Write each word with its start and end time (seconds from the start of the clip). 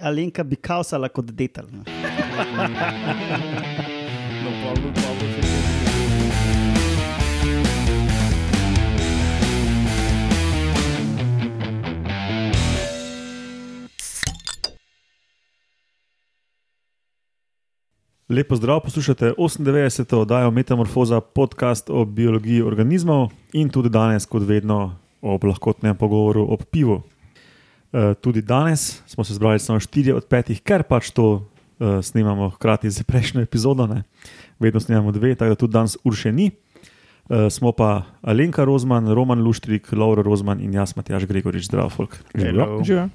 Alenka 0.00 0.44
bi 0.44 0.56
kaosala 0.56 1.08
kot 1.08 1.32
detel. 1.32 1.66
no. 1.74 1.82
No, 4.44 4.50
Pavlo, 4.62 4.92
Pavlo, 4.94 5.32
še 5.34 5.40
to. 5.42 5.48
Lepo 18.28 18.56
zdrav, 18.56 18.80
poslušate 18.84 19.32
98. 19.38 20.16
oddajo 20.16 20.50
Metamorfoza, 20.50 21.20
podcast 21.20 21.90
o 21.90 22.04
biologiji 22.04 22.62
organizmov 22.62 23.30
in 23.52 23.70
tudi 23.72 23.88
danes, 23.88 24.26
kot 24.26 24.44
vedno, 24.44 24.98
ob 25.22 25.44
lahkotnem 25.44 25.96
pogovoru 25.96 26.44
o 26.44 26.56
pivu. 26.56 27.00
E, 27.92 28.14
tudi 28.20 28.42
danes 28.42 29.02
smo 29.06 29.24
se 29.24 29.34
zbrali 29.34 29.58
samo 29.58 29.80
štiri 29.80 30.12
od 30.12 30.26
petih, 30.28 30.60
ker 30.62 30.82
pač 30.84 31.10
to 31.10 31.48
e, 31.80 32.02
snemamo 32.02 32.50
hkrati 32.50 32.90
z 32.90 33.04
prejšnjo 33.08 33.40
epizodo, 33.40 33.86
ne? 33.86 34.02
vedno 34.58 34.80
snemamo 34.80 35.12
dve, 35.12 35.34
tako 35.34 35.48
da 35.48 35.54
tudi 35.54 35.72
danes 35.72 35.96
urše 36.04 36.32
ni. 36.32 36.50
E, 37.28 37.50
smo 37.50 37.72
pa 37.72 38.02
Alenka 38.22 38.64
Rozman, 38.64 39.08
Roman 39.08 39.40
Luštrik, 39.40 39.92
Laura 39.92 40.22
Rozman 40.22 40.60
in 40.60 40.74
jaz, 40.74 40.96
Matjaš 40.96 41.24
Gregorič, 41.24 41.64
zdrav, 41.64 41.90
folk. 41.90 42.18
Živijo. 42.34 43.08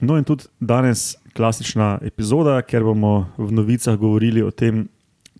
No, 0.00 0.16
in 0.16 0.24
tudi 0.24 0.44
danes 0.60 1.16
klasična 1.36 1.98
epizoda, 2.02 2.62
ker 2.64 2.84
bomo 2.84 3.28
v 3.36 3.52
novicah 3.52 3.96
govorili 4.00 4.42
o 4.42 4.50
tem, 4.50 4.88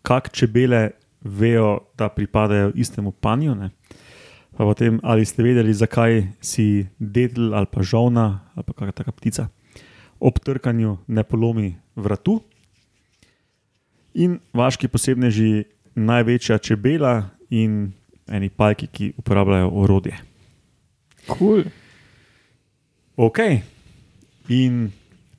kako 0.04 0.28
čebele 0.28 0.90
vejo, 1.24 1.78
da 1.96 2.08
pripadajo 2.08 2.72
istemu 2.74 3.12
panju. 3.12 3.54
Ne? 3.54 3.70
Pa 4.60 4.68
potem, 4.68 5.00
ali 5.00 5.24
ste 5.24 5.40
vedeli, 5.40 5.72
zakaj 5.72 6.36
si 6.44 6.84
detel 7.00 7.56
ali 7.56 7.64
pa 7.64 7.80
žovna 7.80 8.44
ali 8.52 8.64
pa 8.68 8.76
kakšna 8.76 8.92
taka 8.92 9.12
ptica 9.16 9.48
ob 10.20 10.38
trkanju 10.38 10.98
ne 11.06 11.24
polomi 11.24 11.74
vratu. 11.96 12.40
In 14.14 14.38
vaški 14.52 14.88
posebneži, 14.88 15.64
največja 15.94 16.58
čebela 16.58 17.30
in 17.50 17.92
eni 18.28 18.50
pajki, 18.50 18.86
ki 18.86 19.12
uporabljajo 19.18 19.70
orodje. 19.82 20.18
Cool. 21.26 21.64
Ok, 23.16 23.38
in 24.48 24.90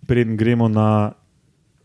preden 0.07 0.37
gremo 0.37 0.67
na 0.67 1.13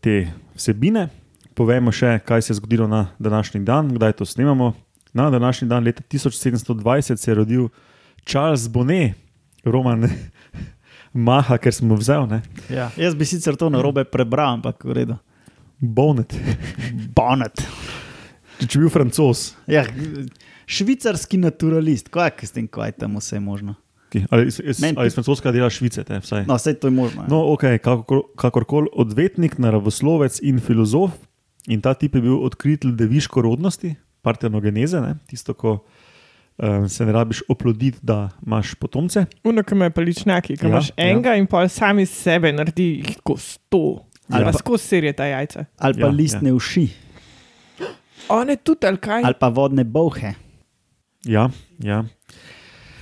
te 0.01 0.27
vsebine, 0.55 1.07
povemo 1.55 1.91
še, 1.91 2.19
kaj 2.25 2.41
se 2.41 2.53
je 2.53 2.59
zgodilo 2.59 2.87
na 2.87 3.07
današnji 3.19 3.63
dan, 3.65 3.93
kdaj 3.93 4.17
to 4.19 4.25
snemamo. 4.25 4.73
Na 5.17 5.29
današnji 5.29 5.67
dan, 5.67 5.83
leta 5.83 6.03
1720, 6.03 7.17
se 7.17 7.31
je 7.31 7.35
rodil 7.35 7.69
Charles 8.23 8.67
Bonnet, 8.67 9.15
roman 9.65 10.05
Maha, 11.27 11.57
ker 11.57 11.73
smo 11.73 11.95
vzel, 11.95 12.27
ne? 12.27 12.41
Ja, 12.69 12.91
jaz 12.95 13.15
bi 13.15 13.25
sicer 13.25 13.55
to 13.55 13.69
na 13.69 13.81
robe 13.81 14.03
prebral, 14.05 14.53
ampak 14.53 14.83
v 14.83 14.93
redu. 14.93 15.15
Bonnet, 15.79 16.35
Bonnet. 17.15 17.63
če 18.59 18.75
bi 18.75 18.83
bil 18.83 18.89
francos. 18.91 19.55
Ja, 19.67 19.83
švicarski 20.67 21.37
naturalist, 21.37 22.09
kaj 22.09 22.31
je 22.35 22.47
s 22.47 22.51
tem, 22.51 22.67
kaj 22.67 22.91
tam 22.93 23.15
vse 23.15 23.35
je 23.35 23.41
možno. 23.41 23.75
ki- 24.09 24.25
Ali, 24.29 24.47
iz- 24.47 24.61
ali 24.95 25.07
iz 25.07 25.13
francoska 25.13 25.51
dela 25.51 25.69
Švice, 25.69 26.03
te, 26.03 26.19
vsaj. 26.19 26.45
No, 26.45 26.55
vse 26.55 26.73
to 26.75 26.87
je 26.87 26.93
možno. 26.93 27.21
ja. 27.21 27.27
No, 27.27 27.41
ok, 27.47 27.61
kakor, 27.79 28.21
kakorkoli 28.35 28.87
odvetnik, 28.93 29.57
naravoslovec 29.57 30.39
in 30.41 30.59
filozof. 30.59 31.11
In 31.67 31.81
ta 31.81 31.93
tip 31.93 32.15
je 32.15 32.21
bil 32.21 32.37
odkritelj 32.39 32.93
deviško 32.93 33.41
rodnosti, 33.41 33.95
partenogeneze, 34.27 34.99
ne? 34.99 35.15
tisto, 35.25 35.53
ko 35.53 35.77
um, 36.57 36.85
se 36.87 37.03
ne 37.03 37.13
rabiš 37.13 37.43
oploditi, 37.47 37.99
da 38.03 38.17
imaš 38.41 38.75
potomce. 38.75 39.25
Uno, 39.43 39.63
ki 39.63 39.75
me 39.75 39.89
paličnjaki, 39.91 40.55
ki 40.55 40.61
Ja, 40.61 40.67
ja, 40.67 40.71
imaš 40.71 40.89
ja. 40.89 40.95
enega 41.05 41.29
ja. 41.29 41.35
in 41.37 41.47
pol 41.47 41.67
sami 41.69 42.05
sebe 42.05 42.51
naredi 42.51 42.89
tako 43.13 43.37
sto. 43.39 43.83
Ali 44.27 44.35
Ali 44.37 44.43
pa- 44.43 44.51
pa 44.51 44.57
skozi 44.57 44.83
serije 44.85 45.13
ta 45.13 45.25
jajca. 45.25 45.65
Ali 45.79 45.93
pa 45.95 45.99
Ja, 46.01 46.05
ja, 46.05 46.11
listne 46.13 46.49
ja. 46.49 46.55
uši, 46.55 46.87
One 48.29 48.55
tudi, 48.57 48.83
ali 48.83 48.97
kaj? 48.99 49.21
ali 49.23 49.33
pa 49.35 49.47
vodne 49.49 49.83
bohe, 49.85 50.33
Ja, 51.25 51.47
ja. 51.79 52.01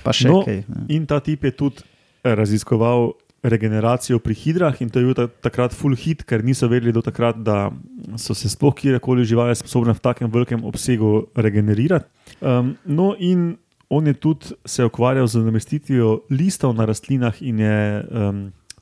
pa 0.02 0.12
še 0.12 0.28
No, 0.28 0.32
no, 0.32 0.44
kaj. 0.44 0.56
ja. 0.58 0.82
In 0.88 1.02
ta 1.04 1.18
tip 1.20 1.42
je 1.42 1.50
tudi 1.52 1.82
eh, 2.22 2.30
raziskoval 2.32 3.10
regeneracijo 3.46 4.18
pri 4.22 4.34
hidrah, 4.34 4.80
in 4.82 4.90
to 4.90 5.00
je 5.00 5.08
bil 5.08 5.16
ta, 5.16 5.26
takrat 5.28 5.74
full 5.74 5.94
hit, 5.96 6.24
ker 6.26 6.42
niso 6.44 6.68
vedeli 6.68 6.94
do 6.94 7.02
takrat, 7.04 7.38
da 7.46 7.70
so 8.18 8.34
se 8.34 8.50
sploh 8.50 8.74
kjerkoli 8.74 9.24
živali 9.24 9.54
sposobne 9.56 9.94
v 9.94 10.02
takem 10.02 10.30
velikem 10.32 10.64
obsegu 10.66 11.28
regenerirati. 11.36 12.10
Um, 12.40 12.74
no, 12.84 13.14
in 13.18 13.54
on 13.88 14.06
je 14.10 14.16
tudi 14.18 14.56
se 14.66 14.84
ukvarjal 14.84 15.28
z 15.30 15.44
namestitvijo 15.46 16.26
listov 16.30 16.74
na 16.74 16.88
rastlinah 16.90 17.38
in 17.40 17.62
je 17.62 17.76
um, 18.02 18.40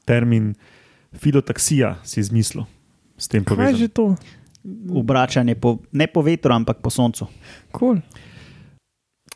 termin 0.08 0.54
filotaksija 1.12 1.98
si 2.08 2.24
izmislil 2.24 2.64
s 3.16 3.30
tem 3.30 3.44
kaj 3.44 3.74
je 3.74 3.86
že 3.86 3.88
to? 3.88 4.14
Obračanje 4.90 5.54
po, 5.54 5.84
ne 5.92 6.06
po 6.08 6.24
vetru, 6.24 6.54
ampak 6.56 6.80
po 6.80 6.90
soncu. 6.90 7.28
Cool. 7.68 8.00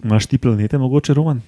Imaš 0.01 0.27
ti 0.27 0.39
planete, 0.39 0.79
mogoče 0.79 1.15
roman? 1.15 1.43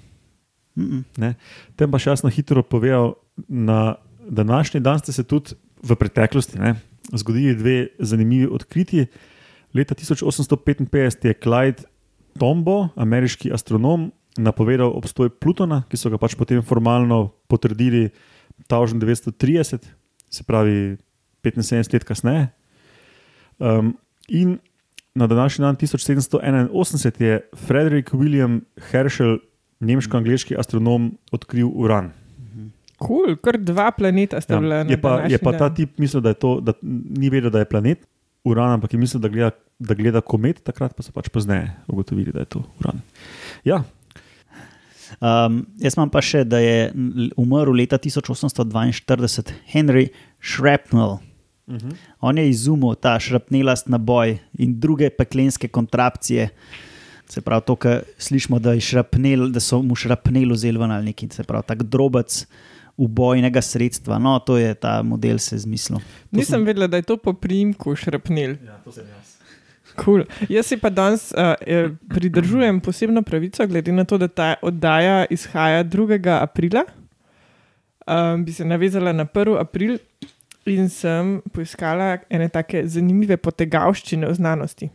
Mm 0.77 1.05
-mm. 1.17 1.35
Tem 1.77 1.91
pa 1.91 1.99
še 1.99 2.11
jasno 2.11 2.31
hitro 2.31 2.63
povedal, 2.63 3.15
na 3.49 3.95
današnji 4.29 4.81
dan 4.81 4.99
ste 4.99 5.13
se 5.13 5.25
tudi 5.25 5.55
v 5.83 5.97
preteklosti 5.97 6.59
ne, 6.59 6.75
zgodili 7.13 7.55
dve 7.55 7.89
zanimivi 7.99 8.47
odkritji. 8.47 9.07
Leta 9.75 9.95
1855 9.95 11.27
je 11.27 11.35
Clyde 11.35 11.85
Tombaugh, 12.39 12.89
ameriški 12.97 13.53
astronom, 13.53 14.13
napovedal 14.39 14.93
obstoj 14.95 15.31
Plutona, 15.31 15.83
ki 15.91 15.97
so 15.97 16.11
ga 16.11 16.19
pač 16.19 16.35
potem 16.39 16.63
formalno 16.63 17.33
potrdili 17.49 18.11
1930, 18.69 19.87
se 20.31 20.45
pravi 20.47 20.97
75 21.43 21.93
let 21.93 22.05
kasneje. 22.05 22.49
Um, 23.59 23.97
in 24.29 24.59
na 25.15 25.27
današnji 25.27 25.63
dan 25.63 25.77
1781 25.77 27.23
je 27.23 27.41
Frederick 27.67 28.13
William 28.13 28.61
Herschel, 28.91 29.39
nemško-angliški 29.81 30.57
astronom, 30.61 31.13
odkril 31.33 31.71
uran. 31.73 32.13
Cool. 33.01 33.37
Kar 33.41 33.57
dva 33.57 33.89
planeta 33.97 34.41
sta 34.45 34.59
bila 34.61 34.83
Ja, 34.83 34.85
na 34.85 34.93
je, 34.93 35.01
pa, 35.01 35.13
je 35.25 35.39
pa 35.41 35.53
ta 35.57 35.71
tip 35.73 35.97
mislil, 35.99 36.21
da, 36.21 36.35
je 36.35 36.41
to, 36.43 36.59
da 36.61 36.77
ni 36.83 37.31
vedel, 37.33 37.51
da 37.51 37.65
je 37.65 37.69
planet 37.69 38.05
Uran, 38.45 38.73
ampak 38.73 38.93
je 38.93 38.99
mislil, 39.01 39.21
da 39.21 39.29
gleda, 39.29 39.51
da 39.79 39.95
gleda 39.97 40.21
komet, 40.21 40.63
takrat 40.65 40.93
pa 40.97 41.05
so 41.05 41.13
pač 41.13 41.29
pozneje 41.33 41.75
ugotovili, 41.89 42.33
da 42.33 42.45
je 42.45 42.53
to 42.57 42.63
Uran. 42.81 43.01
Ja, 43.65 43.83
Um, 45.19 45.65
jaz 45.83 45.97
imam 45.97 46.11
pa 46.13 46.21
še, 46.23 46.45
da 46.47 46.61
je 46.63 46.93
umrl 47.41 47.75
leta 47.75 47.99
1842 47.99 49.51
Henry 49.73 50.11
Shrapnel. 50.39 51.19
uh 51.67 51.75
-huh. 51.75 51.95
On 52.21 52.39
je 52.39 52.49
izumil 52.49 52.95
ta 52.95 53.19
šrapnelast 53.19 53.89
naboj 53.89 54.39
in 54.59 54.81
druge 54.81 55.11
peklenske 55.11 55.69
kontrapcije. 55.69 56.49
Se 57.31 57.41
pravi, 57.41 57.63
to, 57.67 57.77
kar 57.79 58.03
slišimo, 58.19 58.59
da, 58.59 58.75
je 58.75 58.83
šrapnel, 58.83 59.49
da 59.55 59.63
so 59.63 59.79
mu 59.87 59.95
šrapnel 59.95 60.51
vzeli 60.57 60.79
ven 60.79 60.91
ali 60.91 61.13
nekaj, 61.13 61.29
se 61.39 61.47
pravi, 61.47 61.67
tak 61.67 61.83
drobec 61.87 62.45
ubojnega 63.01 63.63
sredstva. 63.63 64.19
No, 64.19 64.39
to 64.45 64.59
je 64.59 64.75
ta 64.75 65.03
model 65.03 65.39
se 65.39 65.57
izmislil. 65.57 66.01
Nisem 66.31 66.65
vedela, 66.67 66.87
da 66.91 66.99
je 66.99 67.07
to 67.07 67.17
po 67.17 67.33
primku 67.33 67.95
šrapnil. 67.97 68.57
ja, 68.67 68.81
to 68.85 68.93
sem 68.93 69.07
jaz. 69.07 69.37
Cool. 70.05 70.25
Jaz 70.49 70.69
si 70.71 70.77
pa 70.79 70.91
danes 70.91 71.31
uh, 71.33 71.55
eh, 71.67 71.91
pridržujem 72.09 72.81
posebno 72.81 73.23
pravico, 73.23 73.67
glede 73.67 73.93
na 73.93 74.05
to, 74.05 74.19
da 74.19 74.29
ta 74.29 74.55
oddaja 74.63 75.25
izhaja 75.31 75.85
2. 75.85 76.43
aprila. 76.43 76.85
Um, 78.07 78.45
bi 78.45 78.53
se 78.53 78.65
navezala 78.65 79.13
na 79.13 79.25
1. 79.25 79.61
april 79.61 79.99
in 80.67 80.89
sem 80.89 81.41
poiskala 81.53 82.19
ene 82.31 82.49
take 82.49 82.87
zanimive 82.87 83.37
potegavščine 83.37 84.29
v 84.29 84.35
znanosti. 84.35 84.91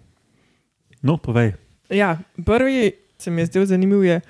No, 1.02 1.18
povej. 1.18 1.54
Ja, 1.90 2.18
prvi 2.46 2.92
se 3.18 3.32
mi 3.32 3.42
je 3.42 3.46
zdel 3.46 3.66
zanimiv, 3.66 4.04
je, 4.04 4.22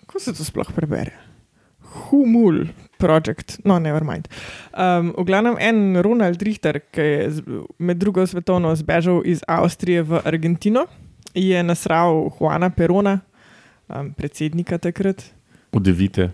kako 0.00 0.20
se 0.20 0.34
to 0.34 0.44
sploh 0.44 0.72
prebere. 0.74 1.12
Humul 1.80 2.66
project, 2.98 3.58
no, 3.64 3.78
never 3.78 4.04
mind. 4.04 4.28
Um, 4.72 5.14
v 5.18 5.24
glavnem, 5.24 5.56
en 5.60 6.02
Ronald 6.02 6.42
Richter, 6.42 6.80
ki 6.90 7.00
je 7.00 7.30
med 7.78 8.00
drugo 8.00 8.26
svetovno 8.26 8.74
zbežal 8.76 9.22
iz 9.24 9.42
Avstrije 9.48 10.02
v 10.02 10.20
Argentino, 10.24 10.86
je 11.34 11.62
nasral 11.62 12.30
Juana 12.38 12.70
Perona, 12.70 13.20
um, 13.88 14.12
predsednika 14.16 14.78
takrat. 14.78 15.24
Udevite. 15.72 16.30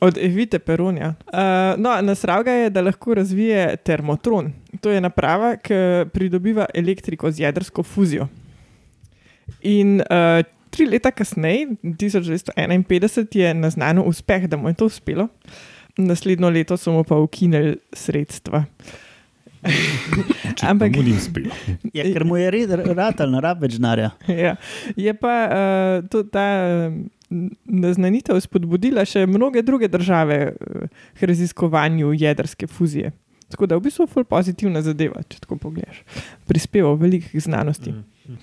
Od 0.00 0.18
Evite 0.18 0.58
Peronja. 0.58 1.14
Uh, 1.32 1.80
no, 1.80 1.94
nasral 2.02 2.44
ga 2.44 2.52
je, 2.52 2.70
da 2.70 2.82
lahko 2.82 3.14
razvije 3.14 3.76
termotron. 3.76 4.52
To 4.80 4.90
je 4.90 5.00
naprava, 5.00 5.54
ki 5.56 6.08
pridobiva 6.12 6.66
elektriko 6.74 7.30
z 7.30 7.46
jedrsko 7.46 7.82
fuzijo. 7.82 8.28
In 9.62 10.00
uh, 10.00 10.42
tri 10.70 10.86
leta 10.90 11.10
kasneje, 11.14 11.76
1951, 11.82 13.38
je 13.38 13.54
naznanil 13.54 14.04
uspeh, 14.06 14.48
da 14.48 14.56
mu 14.56 14.68
je 14.68 14.74
to 14.74 14.86
uspelo. 14.90 15.28
Naslednjo 15.96 16.50
leto 16.50 16.76
so 16.76 16.92
mu 16.92 17.04
pa 17.04 17.16
ukinili 17.16 17.76
sredstva. 17.92 18.64
Ampak- 20.62 20.96
mu 20.96 21.02
ni 21.02 21.12
uspelo. 21.16 21.54
Ja, 21.94 22.04
ker 22.04 22.24
mu 22.24 22.36
je 22.36 22.50
red, 22.50 22.70
rad 22.70 23.20
ali 23.20 23.32
ne 23.32 23.40
rab 23.40 23.62
več 23.62 23.78
denarja. 23.78 24.10
ja. 24.28 24.56
Je 24.96 25.14
pa 25.14 25.34
uh, 25.46 26.08
to, 26.10 26.24
ta 26.28 26.46
um, 26.88 27.04
naznanitev 27.64 28.40
spodbudila 28.44 29.04
še 29.08 29.24
mnoge 29.26 29.62
druge 29.62 29.88
države 29.88 30.38
eh, 30.52 30.88
k 31.18 31.28
raziskovanju 31.30 32.12
jedrske 32.12 32.66
fuzije. 32.66 33.12
Tako 33.48 33.66
da 33.66 33.74
je 33.74 33.80
v 33.80 33.84
bistvu 33.86 34.06
ful 34.10 34.24
pozitivna 34.26 34.82
zadeva, 34.82 35.22
če 35.28 35.44
tako 35.44 35.56
pogledaš. 35.60 36.02
Prispeval 36.48 36.96
velikih 37.00 37.42
znanosti. 37.42 37.92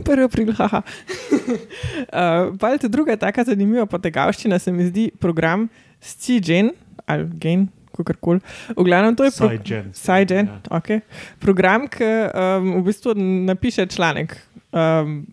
Prvi 0.04 0.24
april, 0.24 0.54
haha. 0.60 0.82
uh, 0.82 2.54
pa 2.60 2.70
je 2.70 2.90
druga 2.90 3.16
taka 3.18 3.44
zanimiva 3.44 3.86
potegavščina, 3.86 4.60
se 4.60 4.72
mi 4.72 4.86
zdi 4.86 5.12
program 5.20 5.68
SciGen 6.02 6.72
ali 7.06 7.26
Gen, 7.34 7.68
kakorkoli. 7.92 8.40
V 8.78 8.84
glavnem 8.84 9.16
to 9.16 9.24
je 9.24 9.32
pro- 9.32 9.50
Sci-gen. 9.50 9.92
SciGen, 9.94 10.48
Ja. 10.48 10.62
okay. 10.72 11.02
program, 11.40 11.88
ki 11.88 12.04
um, 12.04 12.80
v 12.80 12.84
bistvu 12.84 13.14
napiše 13.46 13.86
članek. 13.86 14.38
Um, 14.72 15.28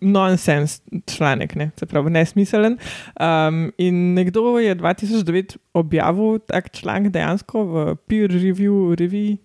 Nonsens 0.00 0.82
članek, 1.08 1.54
ne, 1.54 1.70
se 1.78 1.86
pravi, 1.86 2.10
nesmiselen. 2.10 2.76
Um, 3.16 3.72
in 3.78 4.14
nekdo 4.14 4.58
je 4.58 4.74
2009 4.76 5.56
objavil 5.72 6.38
tak 6.38 6.68
članek 6.70 7.08
dejansko 7.12 7.64
v 7.64 7.96
peer 8.06 8.28
review 8.30 8.92
reviji. 8.94 9.38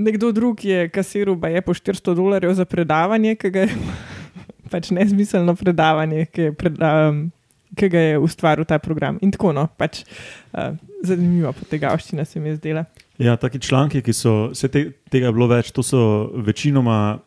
Nekdo 0.00 0.30
drug 0.32 0.64
je 0.64 0.88
kasiral, 0.92 1.36
pa 1.40 1.50
je 1.52 1.60
po 1.64 1.74
400 1.76 2.14
dolarjev 2.16 2.54
za 2.56 2.64
predavanje, 2.64 3.34
ki 3.36 3.52
je 3.54 3.66
pač 4.72 4.90
nesmiselno 4.94 5.54
predavanje, 5.58 6.26
ki, 6.32 6.48
je 6.48 6.54
pred, 6.56 6.78
um, 6.80 7.26
ki 7.76 7.90
je 7.92 8.18
ustvaril 8.18 8.64
ta 8.64 8.78
program. 8.80 9.18
In 9.20 9.34
tako 9.34 9.52
no, 9.56 9.66
pač 9.76 10.02
uh, 10.02 10.72
zanimiva 11.04 11.52
potegavščina 11.56 12.24
se 12.24 12.40
mi 12.40 12.54
je 12.54 12.60
zdela. 12.60 12.86
Ja, 13.20 13.36
taki 13.36 13.60
članki, 13.60 14.00
ki 14.00 14.14
so, 14.16 14.34
vse 14.54 14.70
te, 14.72 14.86
tega 15.12 15.32
bilo 15.34 15.50
več, 15.50 15.74
to 15.76 15.84
so 15.84 16.00
večinoma 16.40 17.20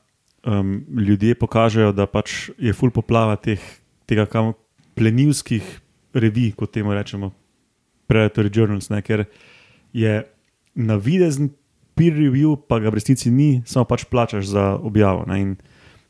um, 0.50 0.80
ljudje 0.98 1.38
pokažejo, 1.38 1.92
da 1.94 2.08
pač 2.10 2.50
je 2.58 2.74
full 2.74 2.94
poplava 2.94 3.38
teh, 3.38 3.62
tega 4.10 4.26
kam 4.26 4.56
plenilskih 4.98 5.66
revij, 6.14 6.54
kot 6.58 6.74
temu 6.74 6.94
rečemo, 6.94 7.32
Predatory 8.10 8.50
Journals, 8.52 8.90
ne, 8.92 9.00
ker 9.06 9.26
je 9.94 10.24
navidezen 10.74 11.54
peer 11.96 12.16
review, 12.16 12.56
pa 12.58 12.80
ga 12.82 12.92
v 12.92 13.00
resnici 13.00 13.32
ni, 13.32 13.62
samo 13.66 13.86
pač 13.90 14.06
plačaš 14.10 14.50
za 14.54 14.66
objavo. 14.82 15.26
Ne, 15.30 15.40
in 15.42 15.52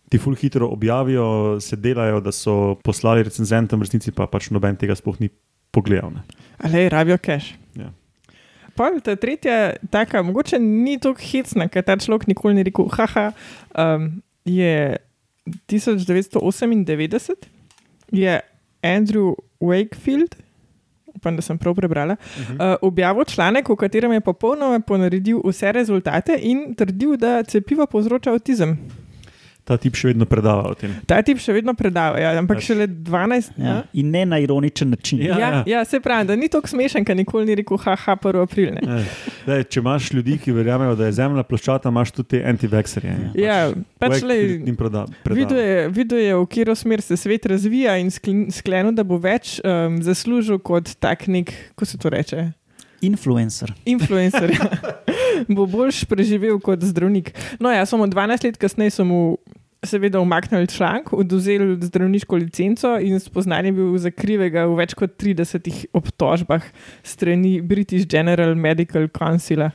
ti 0.10 0.20
full 0.22 0.38
hitro 0.38 0.70
objavijo, 0.70 1.60
se 1.64 1.76
delajo, 1.76 2.22
da 2.22 2.32
so 2.32 2.76
poslali 2.84 3.26
recenzentom, 3.26 3.82
v 3.82 3.88
resnici 3.88 4.14
pa 4.14 4.28
pač 4.30 4.52
noben 4.54 4.78
tega 4.80 4.96
sploh 4.96 5.18
ni 5.20 5.32
pogledal. 5.74 6.22
Ali 6.62 6.86
rabijo 6.90 7.18
cache. 7.18 7.58
Ja. 7.76 7.90
Pol, 8.78 9.00
ta 9.06 9.16
tretja, 9.18 9.76
taka, 9.94 10.24
mogoče 10.26 10.58
ni 10.62 10.98
tako 11.02 11.22
hecna, 11.22 11.68
ker 11.70 11.86
ta 11.86 11.98
človek 12.02 12.26
nikoli 12.30 12.58
ni 12.58 12.66
rekel, 12.66 12.90
haha, 12.94 13.32
um, 13.78 14.08
je 14.50 14.98
1998, 15.70 17.50
je 18.14 18.40
Andrew 18.82 19.36
Wakefield, 19.62 20.38
upam, 21.24 21.36
da 21.36 21.42
sem 21.42 21.58
prav 21.58 21.76
prebrala, 21.76 22.16
uh 22.20 22.50
-huh. 22.50 22.72
uh, 22.72 22.76
objavil 22.82 23.24
članek, 23.24 23.70
v 23.70 23.76
katerem 23.76 24.12
je 24.12 24.22
popolnoma 24.22 24.80
ponaredil 24.80 25.42
vse 25.46 25.72
rezultate 25.72 26.38
in 26.42 26.76
trdil, 26.76 27.18
da 27.18 27.44
cepivo 27.44 27.86
povzroča 27.86 28.32
avtizem. 28.34 28.78
Ta 29.64 29.78
tip 29.78 29.96
še 29.96 30.10
vedno 30.10 30.26
predava 30.26 30.66
o 30.66 30.76
tem. 30.76 30.92
Ta 31.08 31.22
tip 31.22 31.40
še 31.40 31.54
vedno 31.54 31.72
predava, 31.74 32.18
ja, 32.20 32.34
ampak 32.36 32.58
Pač- 32.58 32.66
šele 32.66 32.84
12. 32.86 33.54
Ja. 33.58 33.76
In 33.94 34.10
ne 34.12 34.26
na 34.26 34.36
ironičen 34.38 34.90
način. 34.90 35.22
Ja, 35.22 35.28
Ja, 35.30 35.40
ja. 35.40 35.50
ja. 35.50 35.62
ja, 35.70 35.84
se 35.86 36.00
pravi, 36.00 36.28
da 36.28 36.36
ni 36.36 36.50
tako 36.50 36.68
smešen, 36.68 37.02
ker 37.02 37.16
nikoli 37.16 37.46
ni 37.46 37.56
rekel, 37.56 37.78
haha, 37.78 38.16
1. 38.18 38.42
april. 38.42 38.74
Ne. 38.74 38.82
Ne, 38.84 38.98
Daj, 39.46 39.64
če 39.66 39.80
imaš 39.80 40.10
ljudi, 40.12 40.36
ki 40.38 40.52
verjamejo, 40.52 40.96
da 40.96 41.06
je 41.06 41.14
zemlja 41.14 41.44
ploščata, 41.44 41.88
imaš 41.90 42.12
tudi 42.12 42.30
te 42.30 42.42
antivekserje. 42.44 43.16
Ja, 43.36 43.60
pač 43.98 44.20
le. 44.22 44.36
jim 44.60 44.76
proda. 44.76 45.06
Videl 45.26 45.58
je, 45.58 45.78
videl 45.92 46.20
je, 46.20 46.34
v 46.36 46.46
katero 46.46 46.76
smer 46.76 47.00
se 47.02 47.16
svet 47.16 47.46
razvija, 47.46 47.96
in 47.98 48.12
sklen- 48.12 48.50
sklenil, 48.52 48.92
da 48.92 49.04
bo 49.04 49.16
več 49.18 49.62
um, 49.62 50.02
zaslužil 50.04 50.60
kot 50.60 50.92
tak 50.98 51.24
nek, 51.28 51.56
kako 51.72 51.86
se 51.86 51.98
to 51.98 52.10
reče, 52.10 52.50
Influencer. 53.02 53.68
influencer. 53.86 54.52
ja. 54.54 54.68
bo 55.50 55.66
boljš 55.66 56.06
preživel 56.06 56.56
kot 56.58 56.80
zdravnik. 56.82 57.34
No, 57.60 57.68
ja, 57.68 57.84
samo 57.84 58.08
12 58.08 58.44
let 58.46 58.58
kasneje 58.58 58.92
so 58.92 59.04
mu. 59.04 59.38
Seveda, 59.84 60.20
umaknili 60.20 60.68
članek, 60.68 61.14
oduzeli 61.14 61.78
zdravniško 61.82 62.36
licenco 62.36 63.00
in 63.02 63.20
spoznan 63.20 63.66
je 63.66 63.72
bil 63.72 63.98
za 63.98 64.12
krivega 64.12 64.64
v 64.66 64.78
več 64.80 64.94
kot 64.96 65.18
30 65.20 65.70
obtožbah 65.94 66.64
strani 67.04 67.62
British 67.62 68.08
General 68.08 68.56
Medical 68.56 69.10
Councila. 69.12 69.72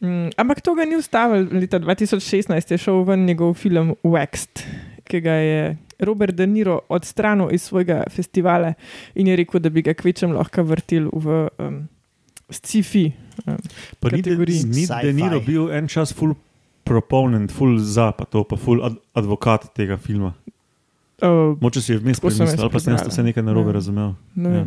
Mm, 0.00 0.28
ampak 0.36 0.60
to 0.60 0.74
ga 0.74 0.84
ni 0.84 0.96
ustavilo. 1.00 1.48
Leta 1.52 1.80
2016 1.80 2.72
je 2.74 2.78
šel 2.78 3.00
ven 3.08 3.24
njegov 3.24 3.54
film 3.56 3.94
Waxed, 4.04 4.60
ki 5.08 5.20
ga 5.24 5.38
je 5.40 5.76
Robert 6.04 6.36
De 6.36 6.46
Niro 6.46 6.80
odstranil 6.88 7.48
iz 7.52 7.62
svojega 7.62 8.02
festivala 8.10 8.74
in 9.14 9.26
je 9.26 9.36
rekel, 9.36 9.60
da 9.60 9.70
bi 9.70 9.82
ga 9.82 9.94
kvečem 9.96 10.36
lahko 10.36 10.62
vrtel 10.68 11.08
v 11.12 11.46
um, 11.58 11.84
sci-fi. 12.50 13.12
Um, 13.46 13.56
Pa 14.00 14.12
ni, 14.12 14.20
kategoriji. 14.20 14.64
ni 14.68 14.84
Sci-fi. 14.84 15.06
Deniro 15.06 15.40
bil 15.40 15.70
en 15.72 15.88
čas 15.88 16.12
full 16.12 16.36
proponent, 16.84 17.52
full 17.52 17.78
za, 17.78 18.12
pa 18.12 18.24
to, 18.24 18.44
pa 18.44 18.56
full 18.56 18.84
ad, 18.84 18.96
advokat 19.14 19.74
tega 19.74 19.96
filma. 19.96 20.34
uh, 21.22 21.56
Moče 21.60 21.80
si 21.80 21.92
je 21.92 21.98
vmes 21.98 22.20
premislil, 22.20 22.60
ali 22.60 22.70
pa 22.70 22.80
sem 22.80 22.92
jaz 22.92 23.06
vse 23.06 23.22
nekaj 23.22 23.42
narobe 23.42 23.70
Ja. 23.70 23.72
razumel. 23.74 24.14
ne 24.36 24.50
Ja. 24.50 24.64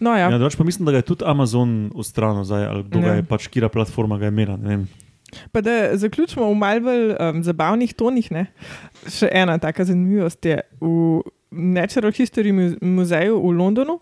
No, 0.00 0.14
ja. 0.14 0.30
Ja, 0.30 0.48
pa 0.58 0.64
mislim, 0.64 0.86
da 0.86 0.92
je 0.92 1.02
tudi 1.02 1.24
Amazon 1.26 1.90
ustranil, 1.94 2.44
zdaj, 2.44 2.66
ali 2.66 2.82
kdo 2.84 3.00
ga 3.00 3.06
Ja. 3.06 3.14
je 3.14 3.22
pač, 3.22 3.48
kira 3.48 3.68
platforma 3.68 4.18
ga 4.18 4.24
je 4.24 4.28
imela. 4.28 4.56
ne. 4.56 4.86
Pa 5.52 5.60
da 5.60 5.96
zaključimo 5.96 6.46
v 6.46 6.54
malce 6.54 6.80
bolj 6.80 7.10
um, 7.12 7.42
zabavnih 7.42 7.94
tonih. 7.94 8.30
Ne? 8.32 8.46
Še 9.08 9.28
ena 9.32 9.58
taka 9.58 9.84
zanimivost 9.84 10.44
je. 10.46 10.60
V 10.80 11.20
Natural 11.50 12.12
History 12.12 12.52
Mu- 12.52 12.78
muzeju 12.80 13.36
v 13.42 13.52
Londonu 13.52 13.98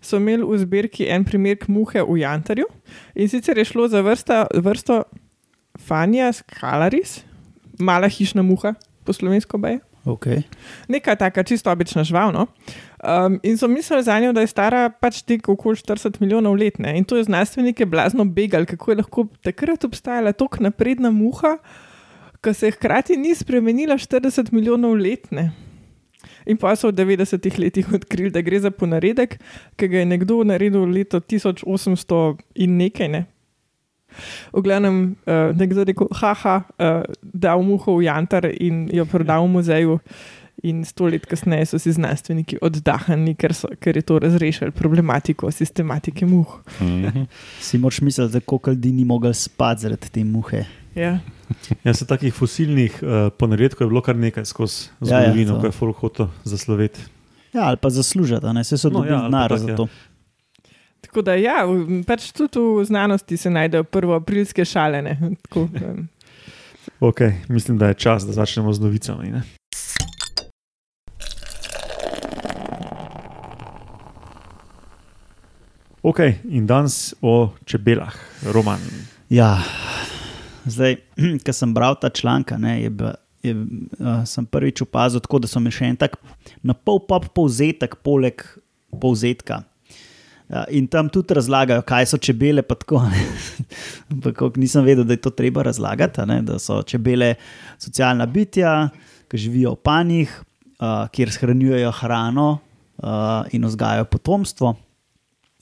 so 0.00 0.16
imeli 0.16 0.44
v 0.44 0.58
zbirki 0.58 1.08
en 1.08 1.24
primer 1.24 1.56
muhe 1.68 2.02
v 2.02 2.18
Jantarju 2.20 2.66
in 3.14 3.28
sicer 3.28 3.58
je 3.58 3.64
šlo 3.64 3.88
za 3.88 4.02
vrsta, 4.02 4.46
vrsto 4.54 5.02
Fania 5.78 6.32
scalaris, 6.32 7.22
mala 7.78 8.08
hišna 8.08 8.42
muha, 8.42 8.74
po 9.04 9.12
slovensko 9.12 9.58
beje. 9.58 9.80
Okay. 10.08 10.42
Neka 10.88 11.16
taka 11.16 11.42
čisto 11.44 11.70
obična 11.70 12.04
žival. 12.04 12.32
No? 12.32 12.46
Um, 13.04 13.40
in 13.42 13.58
so 13.58 13.68
mislili 13.68 14.02
za 14.02 14.20
njo, 14.20 14.32
da 14.32 14.40
je 14.40 14.46
stara 14.46 14.88
pač 14.90 15.22
tek 15.22 15.48
okoli 15.48 15.76
40 15.76 16.20
milijonov 16.20 16.56
let. 16.56 16.78
Ne? 16.78 16.96
In 16.98 17.04
to 17.04 17.16
je 17.16 17.24
znanstvenike 17.24 17.86
blazno 17.86 18.24
begal, 18.24 18.66
kako 18.66 18.90
je 18.90 18.96
lahko 18.96 19.26
takrat 19.42 19.84
obstajala 19.84 20.32
tako 20.32 20.62
napredna 20.64 21.10
muha, 21.10 21.58
ki 22.40 22.54
se 22.54 22.70
hkrati 22.70 23.16
ni 23.16 23.34
spremenila 23.34 23.98
40 23.98 24.52
milijonov 24.52 24.96
let. 24.96 25.30
Ne? 25.30 25.50
In 26.46 26.56
pa 26.56 26.72
so 26.76 26.88
v 26.88 26.96
90-ih 26.96 27.58
letih 27.58 27.92
odkrili, 27.92 28.30
da 28.32 28.40
gre 28.40 28.60
za 28.60 28.70
ponaredek, 28.70 29.36
ki 29.76 29.88
ga 29.88 29.98
je 29.98 30.06
nekdo 30.08 30.40
naredil 30.44 30.88
leto 30.88 31.20
1800 31.20 32.38
in 32.54 32.78
nekaj. 32.80 33.08
Ne? 33.08 33.26
V 34.52 34.62
glavnem, 34.62 35.16
uh, 35.26 35.56
nekdo 35.56 35.80
je 35.80 35.84
rekel, 35.92 36.08
haha, 36.20 36.62
uh, 36.78 37.02
dal 37.22 37.62
muho 37.62 37.98
v 37.98 38.04
Jantar 38.08 38.48
in 38.60 38.88
jo 38.92 39.04
prodal 39.06 39.44
v 39.44 39.52
muzeju. 39.58 39.98
In 40.66 40.80
sto 40.84 41.06
let 41.06 41.22
kasneje 41.26 41.66
so 41.70 41.78
si 41.78 41.92
znanstveniki 41.94 42.56
oddahnili, 42.66 43.36
ker, 43.38 43.52
so, 43.54 43.68
ker 43.78 43.94
je 43.94 44.02
to 44.02 44.16
razrešilo 44.18 44.72
problematiko 44.74 45.50
sistematike 45.54 46.26
muh. 46.26 46.56
Si 47.62 47.78
moraš 47.78 48.00
misliti, 48.00 48.32
da 48.32 48.40
koliko 48.40 48.70
ljudi 48.70 48.92
ni 48.92 49.04
mogel 49.04 49.32
spati 49.32 49.82
zaradi 49.82 50.10
te 50.10 50.24
muhe. 50.24 50.64
Ja. 50.94 51.18
Ja, 51.84 51.94
se 51.94 52.06
takih 52.06 52.34
fosilnih 52.34 52.98
uh, 53.02 53.30
ponaredkov 53.38 53.86
je 53.86 53.88
bilo 53.88 54.02
kar 54.02 54.16
nekaj 54.16 54.44
skozi 54.44 54.88
Ja, 55.00 55.20
ja, 55.20 55.22
zgodovino, 55.30 55.54
to. 55.54 55.60
ko 55.60 55.66
je 55.66 55.72
folk 55.72 55.96
hotel 55.96 56.26
zasloveti. 56.44 57.00
Ja, 57.54 57.62
ali 57.70 57.76
pa 57.76 57.90
zaslužiti, 57.90 58.46
a 58.46 58.52
ne 58.52 58.64
se 58.64 58.78
so 58.78 58.90
No, 58.90 58.98
dobili 58.98 59.14
ja, 59.14 59.22
denar 59.22 59.58
za 59.58 59.70
ja. 59.70 59.76
Tako 61.00 61.22
da, 61.22 61.34
ja, 61.34 61.62
pač 62.06 62.32
tudi 62.32 62.58
v 62.58 62.84
znanosti 62.84 63.36
se 63.36 63.50
najdejo 63.50 63.84
prvoaprilske 63.84 64.64
šale. 64.64 65.02
ne. 65.02 65.18
Tako, 65.42 65.60
um, 65.60 66.08
Okay, 67.00 67.32
mislim, 67.48 67.78
da 67.78 67.88
je 67.88 67.94
čas, 67.94 68.26
da 68.26 68.32
začnemo 68.32 68.72
z 68.72 68.80
novicami. 68.80 69.30
Ne? 69.30 69.42
Ok, 76.02 76.18
in 76.48 76.66
danes 76.66 77.14
o 77.22 77.50
čebelah, 77.64 78.14
roman. 78.42 78.80
Ja, 79.28 79.58
zdaj, 80.64 80.96
ko 81.44 81.52
sem 81.52 81.74
bral 81.74 81.98
ta 82.00 82.08
članek, 82.08 82.52
je, 82.56 82.90
bil- 82.90 83.18
je, 83.42 83.54
uh, 83.54 84.22
sem 84.24 84.46
prvič 84.46 84.82
opazil, 84.82 85.20
tako, 85.20 85.38
da 85.38 85.50
so 85.50 85.60
mi 85.60 85.70
še 85.74 85.90
en 85.90 85.98
tak 85.98 86.16
na 86.62 86.74
pol 86.74 87.02
pop 87.04 87.28
povzetek, 87.34 87.98
poleg 88.02 88.42
povzetka. 89.00 89.62
Ja, 90.48 90.64
in 90.72 90.86
tam 90.88 91.10
tudi 91.12 91.36
razlagajo, 91.36 91.82
kaj 91.84 92.06
so 92.08 92.18
čebele. 92.18 92.62
pa 92.64 92.74
Tako. 92.74 93.02
Ampak 94.12 94.56
nisem 94.56 94.84
vedel, 94.84 95.04
da 95.04 95.12
je 95.12 95.20
to 95.20 95.30
treba 95.30 95.62
razlagati. 95.62 96.24
Ne, 96.26 96.40
da 96.42 96.58
so 96.58 96.82
čebele 96.82 97.34
socialna 97.78 98.26
bitja, 98.26 98.88
ki 99.28 99.38
živijo 99.38 99.74
v 99.76 99.82
panjih, 99.84 100.32
uh, 100.80 101.04
kjer 101.12 101.32
shranjujejo 101.32 101.92
hrano 102.00 102.48
uh, 102.52 103.44
in 103.52 103.66
vzgajajo 103.68 104.08
potomstvo. 104.08 104.74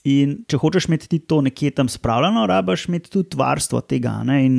In 0.07 0.37
če 0.47 0.59
hočeš 0.61 0.87
imeti 0.87 1.09
ti 1.11 1.19
to 1.19 1.41
nekje 1.43 1.73
tam 1.75 1.91
spravljeno, 1.91 2.45
rabaš 2.47 2.87
imeti 2.87 3.11
tudi 3.11 3.35
varstvo 3.35 3.81
tega. 3.83 4.21
Ne? 4.23 4.39
In 4.45 4.55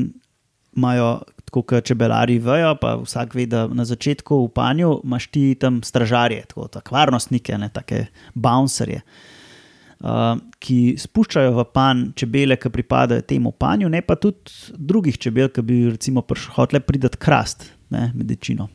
imajo 0.76 1.22
tako 1.48 1.62
kot 1.64 1.88
čebelari 1.88 2.36
vejo, 2.44 2.74
pa 2.76 2.98
vsak 3.00 3.32
ve, 3.32 3.46
da 3.48 3.64
na 3.72 3.88
začetku 3.88 4.42
v 4.44 4.52
panju 4.52 4.98
imaš 5.00 5.30
ti 5.32 5.54
tam 5.56 5.80
stražarje, 5.82 6.44
tako 6.52 6.68
tako 6.68 6.98
varnostnike, 6.98 7.56
ne 7.56 7.72
take 7.72 8.04
bouncerje. 8.36 9.00
Uh, 9.00 9.37
ki 10.62 10.78
spuščajo 11.00 11.54
v 11.56 11.64
pan 11.74 12.04
čebele, 12.16 12.56
ki 12.56 12.70
pripadajo 12.70 13.24
temu 13.26 13.50
panju, 13.50 13.88
ne 13.90 14.02
pa 14.02 14.14
tudi 14.20 14.74
drugih 14.78 15.18
čebel, 15.18 15.50
ki 15.50 15.64
bi 15.66 15.78
recimo 15.90 16.22
hotele 16.54 16.80
pridati 16.80 17.18
krast, 17.18 17.66
ne, 17.90 18.12
medicino. 18.14 18.68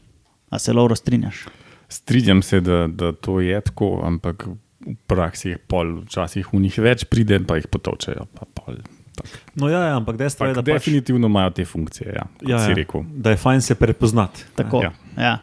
A 0.52 0.60
se 0.60 0.74
lahko 0.74 0.96
strinjaš? 0.96 1.46
Strinjam 1.90 2.42
se, 2.42 2.60
da, 2.62 2.88
da 2.88 3.14
to 3.14 3.40
je 3.40 3.62
tako, 3.62 4.02
ampak 4.04 4.48
v 4.84 4.98
praksi 5.08 5.54
je 5.54 5.58
pol, 5.58 6.02
včasih 6.04 6.52
v 6.52 6.66
njih 6.66 6.82
več 6.84 7.08
pride, 7.08 7.40
pa 7.48 7.56
jih 7.56 7.70
potočajo. 7.72 8.28
Pa 8.36 8.50
pol, 8.52 8.84
No, 9.54 9.70
ja, 9.70 9.84
ja, 9.86 9.96
ampak 9.96 10.18
dejstvo 10.18 10.48
je, 10.48 10.56
tak, 10.56 10.66
da 10.66 10.74
pač, 10.74 10.82
definitivno 10.82 11.30
imajo 11.30 11.52
te 11.54 11.66
funkcije. 11.70 12.16
Ja, 12.16 12.24
ja, 12.50 12.60
si 12.66 12.74
ja, 12.74 13.02
da 13.14 13.34
je 13.36 13.38
fajn 13.38 13.62
se 13.62 13.76
prepoznati. 13.78 14.46
Tako. 14.58 14.82
Ja. 14.82 14.92
Ja. 15.18 15.34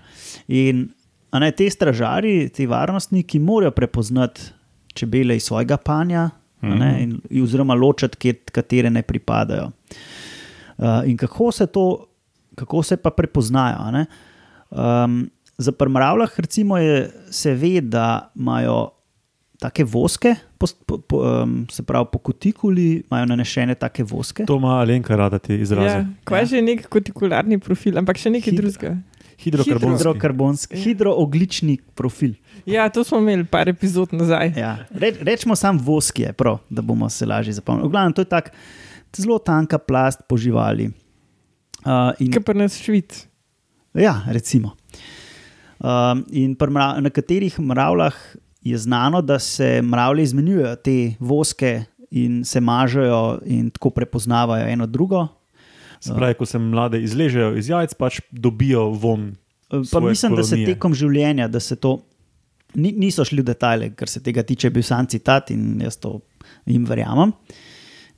In 0.49 0.89
a 1.31 1.39
ne, 1.39 1.53
te 1.55 1.69
stražari, 1.71 2.49
ti 2.51 2.67
varnostniki 2.67 3.39
morajo 3.39 3.71
prepoznati 3.71 4.51
čebele 4.93 5.37
iz 5.37 5.45
svojega 5.45 5.77
panja, 5.77 6.31
a 6.61 6.67
ne, 6.69 7.03
in, 7.03 7.11
oziroma 7.39 7.75
ločiti, 7.75 8.17
kje- 8.19 8.51
katere 8.53 8.91
ne 8.91 9.03
pripadajo. 9.03 9.71
Uh, 10.79 10.85
in 11.07 11.17
kako 11.17 11.53
se 11.53 11.67
to, 11.67 12.07
kako 12.55 12.83
se 12.83 12.97
pa 12.97 13.11
prepoznajo? 13.11 13.77
a 13.79 13.91
ne? 13.91 14.07
Um, 14.71 15.31
za 15.59 15.73
prmravljah, 15.73 16.31
recimo, 16.37 16.79
je, 16.79 17.01
se 17.31 17.55
ve, 17.55 17.81
da 17.81 18.07
imajo 18.35 18.91
take 19.59 19.85
voske, 19.85 20.35
po, 20.59 20.67
po, 20.87 20.99
po, 20.99 21.17
um, 21.19 21.67
se 21.71 21.83
pravi 21.83 22.07
po 22.13 22.19
kutikuli, 22.19 23.03
imajo 23.03 23.27
nanešene 23.27 23.75
take 23.75 24.03
voske. 24.05 24.45
To 24.45 24.57
ima 24.57 24.79
Alenka 24.79 25.17
rada 25.17 25.39
te 25.39 25.57
izraze. 25.57 25.89
Ja, 25.91 26.07
kaj 26.25 26.41
Ja. 26.41 26.45
že 26.47 26.63
nek 26.63 26.89
kotikularni 26.89 27.59
profil, 27.59 27.99
ampak 27.99 28.17
še 28.17 28.31
nekaj 28.31 28.53
Hidro- 28.53 28.63
drugega. 28.63 28.97
Hidrokarbonski. 29.39 29.97
Hidrokarbonski, 29.99 30.77
Ja. 30.77 30.83
hidrooglični 30.83 31.79
profil. 31.95 32.35
Ja, 32.67 32.89
to 32.89 33.05
smo 33.05 33.19
imeli 33.19 33.45
par 33.45 33.69
epizod 33.69 34.13
nazaj. 34.13 34.53
Ja. 34.57 34.77
Re, 34.91 35.13
rečemo 35.21 35.57
sam 35.57 35.79
voski, 35.79 36.23
je 36.23 36.33
prav, 36.33 36.59
da 36.71 36.83
bomo 36.83 37.09
se 37.11 37.27
lažje 37.27 37.53
zapomnili. 37.53 37.89
V 37.89 37.91
glavnem, 37.91 38.13
to 38.13 38.23
je 38.23 38.29
tako 38.29 38.51
zelo 39.17 39.39
tanka 39.39 39.79
plast 39.79 40.21
po 40.29 40.37
živali. 40.37 40.91
Uh, 41.81 42.13
in, 42.19 42.33
Kaj 42.33 42.43
pa 42.43 42.53
nas 42.53 42.77
švic. 42.77 43.27
ja, 43.95 44.23
recimo. 44.29 44.77
Um, 45.81 46.25
in 46.31 46.55
pri 46.55 46.71
mra, 46.71 47.01
na 47.01 47.11
katerih 47.11 47.61
mravljah 47.61 48.15
je 48.63 48.79
znano, 48.79 49.23
da 49.23 49.39
se 49.39 49.83
mravlje 49.83 50.23
izmenjujejo 50.23 50.77
te 50.77 51.15
voske 51.21 51.85
in 52.11 52.45
se 52.45 52.61
mažejo 52.61 53.39
in 53.47 53.71
tako 53.71 53.91
prepoznavajo 53.91 54.67
eno 54.69 54.87
drugo. 54.87 55.27
Se 56.01 56.15
pravi, 56.15 56.35
ko 56.35 56.47
se 56.47 56.59
mlade 56.59 57.03
izležejo 57.03 57.57
iz 57.57 57.69
jajc, 57.69 57.95
pač 57.95 58.21
dobijo 58.31 58.91
von. 58.91 59.35
Pa 59.69 60.01
mislim, 60.01 60.35
da 60.35 60.43
se 60.43 60.57
kolonije. 60.57 60.75
tekom 60.75 60.95
življenja, 60.95 61.49
da 61.49 61.61
se 61.61 61.77
to 61.77 62.01
ni, 62.75 62.93
niso 62.93 63.25
šli 63.25 63.43
v 63.43 63.51
detajle, 63.51 63.91
kar 63.99 64.09
se 64.09 64.23
tega 64.25 64.45
tiče, 64.47 64.71
bil 64.71 64.85
sam 64.87 65.09
citat 65.11 65.51
in 65.55 65.81
jaz 65.83 65.99
to 66.01 66.19
jim 66.69 66.85
verjamem. 66.89 67.33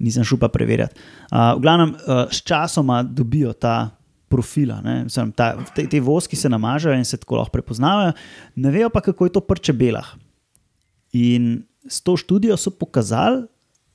Nisem 0.03 0.25
šel 0.27 0.41
pa 0.43 0.49
preverjati. 0.51 0.99
Uh, 1.31 1.53
v 1.57 1.63
glavnem, 1.63 1.95
uh, 1.95 2.25
s 2.33 2.43
časoma 2.43 3.03
dobijo 3.03 3.53
ta 3.53 3.93
profila, 4.33 4.81
mislim, 4.83 5.33
ta, 5.37 5.53
te, 5.77 5.85
te 5.93 6.01
voski 6.01 6.37
se 6.37 6.49
namažajo 6.49 6.97
in 6.97 7.05
se 7.05 7.19
tako 7.21 7.37
lahko 7.37 7.53
prepoznavajo, 7.53 8.15
ne 8.57 8.71
vejo 8.73 8.89
pa, 8.91 9.03
kako 9.05 9.29
je 9.29 9.33
to 9.37 9.43
pri 9.45 9.61
čebelah. 9.61 10.15
In 11.13 11.67
s 11.85 12.01
to 12.01 12.17
študijo 12.17 12.57
so 12.57 12.73
pokazali, 12.73 13.45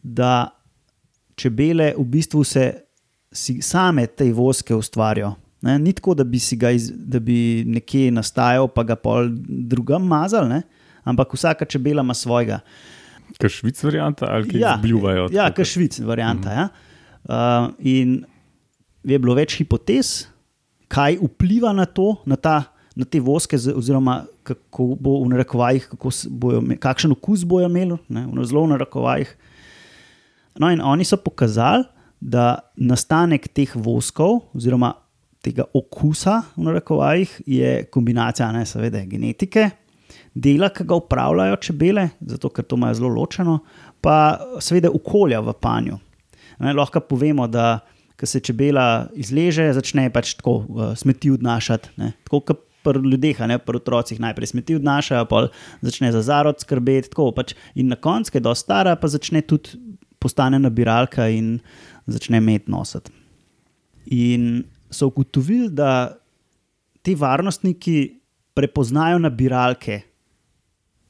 da 0.03 0.49
čebele 1.35 1.93
v 1.97 2.05
bistvu 2.05 2.43
se 2.43 2.67
same 3.61 4.07
te 4.07 4.29
voske 4.33 4.75
ustvarijo. 4.75 5.33
Ne? 5.61 5.79
Ni 5.79 5.93
tako, 5.93 6.13
da 6.13 6.23
bi, 6.23 6.37
iz, 6.37 6.91
da 6.91 7.19
bi 7.19 7.63
nekje 7.67 8.11
nastajal, 8.13 8.67
pa 8.69 8.83
ga 8.83 8.95
pol 8.95 9.31
drugam 9.47 10.05
mazal, 10.07 10.49
ne? 10.49 10.61
ampak 11.07 11.33
vsaka 11.33 11.65
čebela 11.65 12.03
ima 12.03 12.13
svojega. 12.13 12.59
Kaj 13.39 13.49
švic 13.49 13.83
varianta 13.83 14.27
ali 14.31 14.49
kaj 14.49 14.61
Ja, 14.61 14.75
zbljuvajo? 14.79 15.29
Ja, 15.31 15.47
kot 15.55 15.67
švic, 15.67 15.99
varianta. 15.99 16.51
Ja? 16.53 16.67
Uh, 17.27 17.71
in 17.79 18.21
je 19.07 19.19
bilo 19.19 19.35
več 19.37 19.57
hipotez, 19.59 20.27
kaj 20.91 21.19
vpliva 21.23 21.73
na 21.75 21.85
to, 21.85 22.15
na, 22.27 22.35
ta, 22.35 22.61
na 22.95 23.07
te 23.07 23.19
voske, 23.23 23.57
oziroma 23.57 24.21
kako 24.47 24.93
bo 24.99 25.17
v 25.23 25.31
narekovajih, 25.33 25.89
bojo, 26.29 26.63
kakšen 26.79 27.15
okus 27.15 27.43
bojo 27.47 27.67
imeli, 27.67 27.97
ne, 28.13 28.27
v 28.31 28.47
zelo 28.47 28.63
v 28.65 28.75
narekovajih. 28.75 29.33
No, 30.59 30.71
in 30.73 30.81
oni 30.81 31.05
so 31.07 31.19
pokazali, 31.21 31.85
da 32.17 32.71
nastanek 32.81 33.45
teh 33.53 33.75
voskov, 33.75 34.47
oziroma 34.57 34.95
tega 35.47 35.65
okusa, 35.73 36.41
v 36.55 36.67
narekovajih, 36.67 37.35
je 37.47 37.73
kombinacija, 37.93 38.51
ne, 38.55 38.65
seveda, 38.67 39.01
genetike, 39.07 39.69
dela, 40.35 40.69
ki 40.73 40.85
ga 40.87 40.99
upravljajo 40.99 41.59
čebele, 41.63 42.09
zato 42.21 42.51
ker 42.53 42.67
to 42.67 42.77
imajo 42.77 42.99
zelo 42.99 43.13
ločeno, 43.15 43.59
pa 44.03 44.37
seveda 44.63 44.91
okolja 44.93 45.41
v 45.43 45.55
panju. 45.61 45.99
Ne, 46.59 46.73
lahko 46.75 47.01
povemo, 47.05 47.47
da 47.47 47.79
ko 48.17 48.25
se 48.25 48.41
čebela 48.41 49.07
izleže, 49.13 49.67
začne 49.77 50.07
pač 50.13 50.33
tako 50.39 50.55
uh, 50.57 50.93
smeti 50.97 51.31
odnašati. 51.31 51.97
Ne, 52.01 52.13
tako 52.25 52.41
kot 52.49 52.63
pri 52.87 53.01
ljudeh, 53.03 53.39
ne 53.49 53.57
pri 53.59 53.81
otrocih, 53.81 54.19
najprej 54.23 54.53
smeti 54.53 54.77
odnašajo, 54.77 55.25
pa 55.29 55.47
začne 55.85 56.11
za 56.15 56.23
zarod 56.25 56.61
skrbeti. 56.63 57.11
Tako, 57.11 57.29
pač, 57.35 57.53
in 57.75 57.91
na 57.91 57.97
koncu, 57.99 58.31
ko 58.31 58.39
je 58.39 58.45
dosta 58.45 58.65
stara, 58.65 58.95
pa 58.97 59.09
začne 59.11 59.43
tudi 59.45 59.75
postane 60.23 60.59
nabiralka 60.59 61.27
in 61.29 61.57
začne 62.07 62.39
med 62.41 62.69
nositi. 62.71 63.11
In 64.15 64.63
so 64.89 65.07
ugotovili, 65.07 65.69
da 65.69 66.17
ti 67.01 67.15
varnostniki 67.15 68.19
prepoznajo 68.53 69.19
nabiralke, 69.19 70.01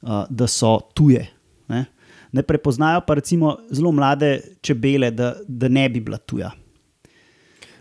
uh, 0.02 0.24
da 0.30 0.46
so 0.46 0.78
tuje. 0.94 1.26
Ne? 1.68 1.84
ne 2.32 2.42
prepoznajo 2.42 3.00
pa 3.06 3.14
recimo 3.14 3.56
zelo 3.70 3.92
mlade 3.92 4.40
čebele, 4.60 5.10
da, 5.10 5.34
da 5.48 5.68
ne 5.68 5.88
bi 5.88 6.00
bila 6.00 6.18
tuja. 6.18 6.50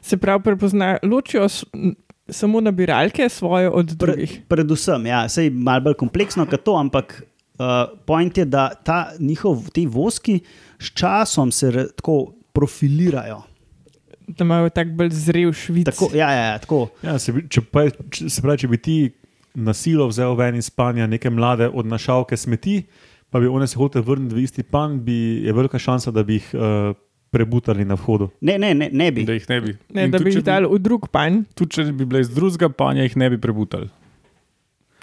Se 0.01 0.17
pravi, 0.17 0.43
prepoznajo, 0.43 0.97
ločijo 1.03 1.47
samo 2.29 2.61
nabiralke 2.61 3.29
svoje 3.29 3.69
od 3.69 3.85
drugih. 3.85 4.41
Predvsem, 4.47 5.05
ja, 5.05 5.25
sej 5.29 5.49
malo 5.49 5.81
bolj 5.81 5.97
kompleksno 5.99 6.45
kot 6.45 6.63
to, 6.63 6.75
ampak 6.79 7.21
uh, 7.59 7.99
point 8.05 8.37
je, 8.37 8.45
da 8.45 8.69
ta 8.75 9.11
njihov, 9.19 9.69
ti 9.73 9.85
voski 9.85 10.39
s 10.79 10.93
časom 10.93 11.51
se 11.51 11.71
re, 11.71 11.87
tako 11.95 12.33
profilirajo. 12.53 13.41
Da 14.27 14.43
imajo 14.43 14.69
tako 14.69 14.91
bolj 14.91 15.09
zrel 15.11 15.53
švic. 15.53 15.85
Tako, 15.85 16.09
ja, 16.13 16.27
ja, 16.29 16.45
ja, 16.45 16.57
tako. 16.57 16.89
Ja, 17.01 17.15
se, 17.17 17.31
bi- 17.31 17.45
če, 17.47 17.61
pa, 17.63 17.85
če, 18.11 18.27
se 18.27 18.41
pravi, 18.41 18.57
če 18.57 18.67
bi 18.67 18.77
ti 18.77 18.95
na 19.55 19.73
silo 19.73 20.07
vzel 20.07 20.35
ven 20.35 20.55
iz 20.55 20.67
spanja 20.67 21.07
neke 21.07 21.29
mlade 21.29 21.69
odnašalke 21.69 22.37
smeti, 22.37 22.81
pa 23.29 23.39
bi 23.39 23.47
one 23.47 23.67
se 23.67 23.75
hotele 23.75 24.03
vrniti 24.03 24.35
v 24.35 24.41
isti 24.41 24.63
pan, 24.63 24.99
bi, 24.99 25.15
je 25.41 25.53
velika 25.53 25.79
šansa, 25.79 26.11
da 26.11 26.23
bi 26.23 26.33
jih 26.33 26.49
uh, 26.53 26.91
prebutali 27.29 27.85
na 27.85 27.95
vhodu. 27.95 28.27
Ne, 28.41 28.57
ne, 28.57 28.73
ne, 28.73 28.89
ne 28.91 29.07
bi. 29.11 29.23
Da 29.23 29.33
jih 29.33 29.47
ne 29.49 29.61
bi. 29.61 29.73
Ne, 29.89 30.05
In 30.05 30.11
da 30.11 30.17
tudi, 30.17 30.29
bi 30.29 30.35
jih 30.35 30.43
dali 30.43 30.67
v 30.67 30.79
drug 30.79 31.07
panj. 31.09 31.41
Tudi 31.53 31.71
če 31.71 31.87
bi 31.91 32.05
bile 32.05 32.21
iz 32.21 32.29
drugega 32.29 32.69
panja, 32.69 33.03
jih 33.03 33.15
ne 33.15 33.29
bi 33.29 33.39
prebutali. 33.39 33.87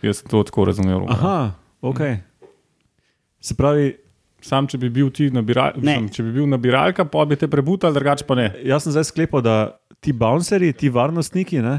Jaz 0.03 0.21
to 0.23 0.43
tako 0.43 0.65
razumel. 0.65 1.05
Aha, 1.09 1.55
ok. 1.83 2.01
Se 3.41 3.55
pravi, 3.55 3.95
Sam, 4.45 4.69
če 4.69 4.79
bi 4.83 4.91
bil 4.93 5.09
ti 5.15 5.31
nabiralka, 5.33 5.81
če 6.13 6.25
bi 6.27 6.35
bil 6.37 6.49
nabiralka, 6.51 7.07
pa 7.09 7.25
bi 7.29 7.39
te 7.41 7.49
prebutali, 7.49 7.97
drugače 7.97 8.27
pa 8.29 8.37
ne. 8.37 8.51
jaz 8.69 8.85
sem 8.85 8.93
zdaj 8.93 9.09
sklepal, 9.09 9.41
da 9.45 9.57
ti 10.05 10.13
bounceri, 10.13 10.73
ti 10.77 10.91
varnostniki, 10.93 11.63
ne, 11.65 11.79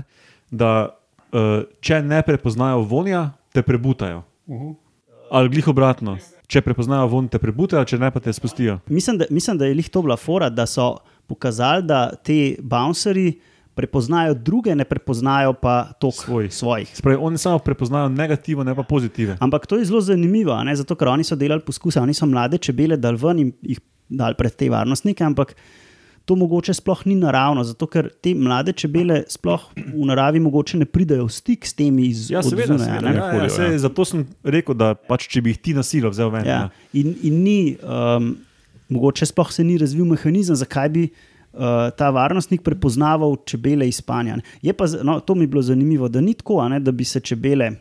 da 0.50 0.72
uh, 0.89 1.60
če 1.86 2.01
ne 2.01 2.24
prepoznajo 2.25 2.81
vonja, 2.89 3.27
te 3.53 3.62
prebutajo. 3.65 4.24
Ali 5.29 5.53
glih 5.53 5.69
obratno. 5.69 6.17
Če 6.50 6.62
prepoznajo 6.65 7.07
von, 7.10 7.27
te 7.29 7.41
prebutajo, 7.41 7.86
če 7.86 8.00
ne, 8.01 8.10
pa 8.13 8.22
te 8.22 8.34
spustijo. 8.34 8.79
Mislim, 8.89 9.22
da, 9.22 9.29
mislim, 9.34 9.62
da 9.62 9.69
je 9.69 9.77
lih 9.77 9.88
to 9.89 10.01
bila 10.05 10.17
fora, 10.17 10.50
da 10.50 10.65
so 10.69 10.95
pokazali, 11.29 11.86
da 11.86 12.07
ti 12.17 12.57
bounceri 12.62 13.31
prepoznajo 13.75 14.34
druge, 14.34 14.75
ne 14.75 14.86
prepoznajo 14.86 15.53
pa 15.53 15.94
toliko 16.00 16.24
Svojih. 16.24 16.53
svojih. 16.53 16.89
Se 16.96 17.01
pravi, 17.01 17.17
oni 17.22 17.38
samo 17.38 17.60
prepoznajo 17.60 18.10
negativno, 18.10 18.63
ne 18.63 18.75
pa 18.75 18.84
pozitive. 18.84 19.38
Ampak 19.39 19.67
to 19.67 19.77
je 19.77 19.86
zelo 19.86 20.01
zanimivo, 20.01 20.51
a 20.51 20.63
ne? 20.63 20.75
zato 20.75 20.96
ker 20.96 21.08
oni 21.08 21.24
so 21.24 21.36
delali 21.36 21.62
poskuse, 21.62 22.00
oni 22.00 22.13
so 22.13 22.25
mlade 22.25 22.58
čebele 22.58 22.98
dal 22.98 23.20
ven 23.20 23.39
in 23.39 23.51
jih 23.62 23.79
dal 24.10 24.36
pred 24.38 24.55
te 24.55 24.70
varnostnike, 24.70 25.24
ampak 25.24 25.55
to 26.25 26.36
mogoče 26.36 26.74
sploh 26.74 27.05
ni 27.05 27.15
naravno, 27.15 27.63
zato 27.63 27.88
ker 27.88 28.10
te 28.22 28.34
mlade 28.34 28.74
čebele 28.74 29.24
sploh 29.29 29.67
v 29.75 30.08
naravi 30.10 30.39
mogoče 30.39 30.79
ne 30.82 30.86
pridajo 30.86 31.27
v 31.27 31.34
stik 31.34 31.67
s 31.67 31.74
temi 31.77 32.08
iz 32.10 32.32
Ja, 32.32 32.41
seveda, 32.44 32.77
zunaj, 32.77 32.98
a 32.98 33.01
seveda 33.01 33.20
ja, 33.20 33.67
ja, 33.67 33.72
ja. 33.75 33.84
zato 33.86 34.05
sem 34.05 34.25
rekel, 34.44 34.77
da 34.77 34.96
pač, 34.96 35.27
če 35.29 35.44
bi 35.46 35.53
jih 35.53 35.62
ti 35.62 35.75
na 35.77 35.84
silo 35.86 36.10
vzel 36.10 36.34
ven. 36.34 36.48
Ja. 36.48 36.65
Ja. 36.65 36.89
In, 36.98 37.13
in 37.22 37.44
ni, 37.44 37.60
um, 37.84 38.34
mogoče 38.89 39.27
sploh 39.29 39.53
se 39.53 39.63
ni 39.63 39.77
razvil 39.82 40.08
mehanizem, 40.10 40.58
zakaj 40.58 40.89
bi 40.89 41.08
uh, 41.55 41.89
ta 41.97 42.09
varnostnik 42.09 42.62
prepoznaval 42.63 43.35
čebele 43.45 43.88
iz 43.88 43.97
spanja. 44.03 44.38
Je 44.62 44.74
pa, 44.74 44.85
no, 45.03 45.19
to 45.19 45.35
mi 45.35 45.43
je 45.43 45.47
bilo 45.47 45.62
zanimivo, 45.62 46.07
da 46.07 46.21
ni 46.21 46.33
tako, 46.33 46.62
ne, 46.69 46.79
da 46.79 46.91
bi 46.91 47.03
se 47.03 47.19
čebele 47.19 47.71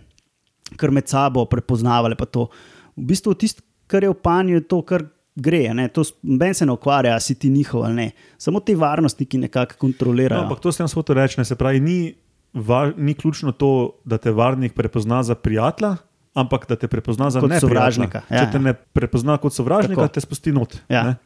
kar 0.76 0.90
med 0.90 1.08
sabo 1.08 1.44
prepoznavale. 1.44 2.16
pa 2.16 2.24
to. 2.24 2.48
V 2.96 3.04
bistvu 3.10 3.34
tisto, 3.34 3.62
kar 3.86 4.04
je 4.04 4.10
v 4.10 4.14
panju, 4.14 4.54
je 4.54 4.68
to, 4.68 4.82
kar 4.82 5.04
gre, 5.34 5.74
ne, 5.74 5.88
to 5.88 6.04
noben 6.22 6.54
se 6.54 6.66
ne 6.66 6.72
ukvarja, 6.72 7.18
si 7.20 7.34
ti 7.34 7.50
njihov 7.50 7.84
ali 7.84 7.94
ne. 7.94 8.10
Samo 8.38 8.60
ti 8.60 8.74
varnostniki 8.74 9.38
nekako 9.38 9.74
kontrolirajo. 9.78 10.40
No, 10.40 10.48
ampak 10.48 10.62
to 10.62 10.72
sem 10.72 10.86
hotel 10.94 11.18
reči. 11.18 11.40
Ne, 11.40 11.44
se 11.44 11.56
pravi, 11.58 11.80
ni, 11.80 12.14
va, 12.54 12.92
ni 12.96 13.14
ključno 13.14 13.52
to, 13.52 14.00
da 14.04 14.18
te 14.18 14.30
varnik 14.30 14.74
prepozna 14.74 15.22
za 15.22 15.34
prijatelja, 15.34 15.96
ampak 16.34 16.68
da 16.68 16.76
te 16.76 16.88
prepozna 16.88 17.30
za 17.30 17.40
Kot 17.40 17.52
sovražnika, 17.60 18.22
ja, 18.30 18.44
Če 18.44 18.52
te 18.52 18.58
ne 18.58 18.74
prepozna 18.74 19.38
kot 19.38 19.54
sovražnika. 19.54 20.06
Tako. 20.06 20.14
te 20.14 20.20
spusti 20.20 20.52
not. 20.52 20.78
Ja. 20.88 21.02
ne. 21.10 21.16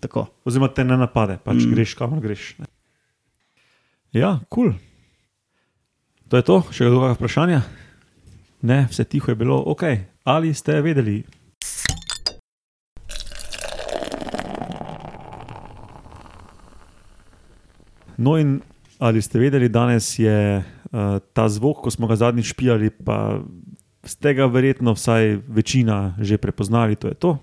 Tako. 0.00 0.26
Oziroma 0.44 0.68
te 0.72 0.84
ne 0.84 0.96
napade, 0.96 1.38
pač 1.44 1.64
Mm. 1.64 1.70
greš 1.74 1.94
kamor 1.94 2.20
greš. 2.20 2.54
Ne. 2.58 2.66
Ja, 4.12 4.40
kul. 4.48 4.72
Cool. 4.72 4.78
To 6.30 6.36
je 6.38 6.42
to, 6.46 6.62
še 6.70 6.86
kdo 6.86 7.02
kakšno 7.02 7.18
vprašanje? 7.18 7.58
Ne, 8.62 8.86
vse 8.86 9.02
tiho 9.02 9.32
je 9.32 9.34
bilo, 9.34 9.58
ok. 9.66 9.82
Ali 10.22 10.54
ste 10.54 10.78
vedeli? 10.78 11.24
No, 18.14 18.36
in 18.38 18.60
ali 19.02 19.18
ste 19.18 19.42
vedeli, 19.42 19.66
danes 19.66 20.18
je 20.18 20.60
uh, 20.60 21.18
ta 21.32 21.48
zvok, 21.48 21.82
ko 21.82 21.90
smo 21.90 22.06
ga 22.06 22.14
zadnjič 22.20 22.52
špijali, 22.52 22.94
pa 22.94 23.40
ste 24.04 24.34
ga 24.38 24.46
verjetno 24.46 24.94
vsaj 24.94 25.40
večina 25.48 26.14
že 26.20 26.38
prepoznali, 26.38 26.94
to 26.94 27.08
je 27.08 27.16
to. 27.18 27.38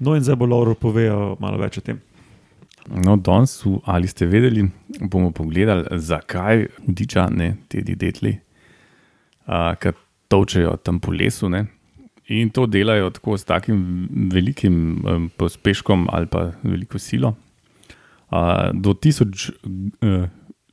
No, 0.00 0.14
in 0.16 0.24
zdaj 0.24 0.38
bo 0.40 0.48
Lauro 0.48 0.74
povedal 0.74 1.36
malo 1.40 1.60
več 1.60 1.76
o 1.78 1.84
tem. 1.84 2.00
No, 2.88 3.18
danes, 3.20 3.60
ali 3.84 4.08
ste 4.08 4.26
vedeli, 4.26 4.64
bomo 5.00 5.30
pogledali, 5.36 5.84
zakaj 6.00 6.64
hudiča, 6.86 7.28
ne 7.30 7.52
ti 7.68 7.84
detli, 7.84 8.32
ki 9.44 9.92
točejo 10.32 10.78
tam 10.82 11.00
po 11.04 11.12
lesu. 11.12 11.50
Ne? 11.52 11.66
In 12.30 12.50
to 12.54 12.66
delajo 12.70 13.10
tako 13.10 13.36
s 13.38 13.44
takim 13.44 14.08
velikim 14.32 14.74
um, 15.04 15.30
pospeškom 15.36 16.08
ali 16.12 16.30
pa 16.30 16.50
veliko 16.62 16.98
silo. 16.98 17.34
Uh, 18.30 18.70
do 18.72 18.94
tisoč 18.94 19.50
uh, 19.50 20.28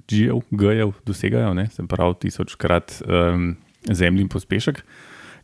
G-jev, 0.08 0.94
dosegajo, 1.06 1.54
ne? 1.58 1.68
se 1.74 1.84
pravi, 1.84 2.16
tisočkrat 2.22 3.02
um, 3.04 3.56
zemljin 3.92 4.30
pospešek, 4.30 4.84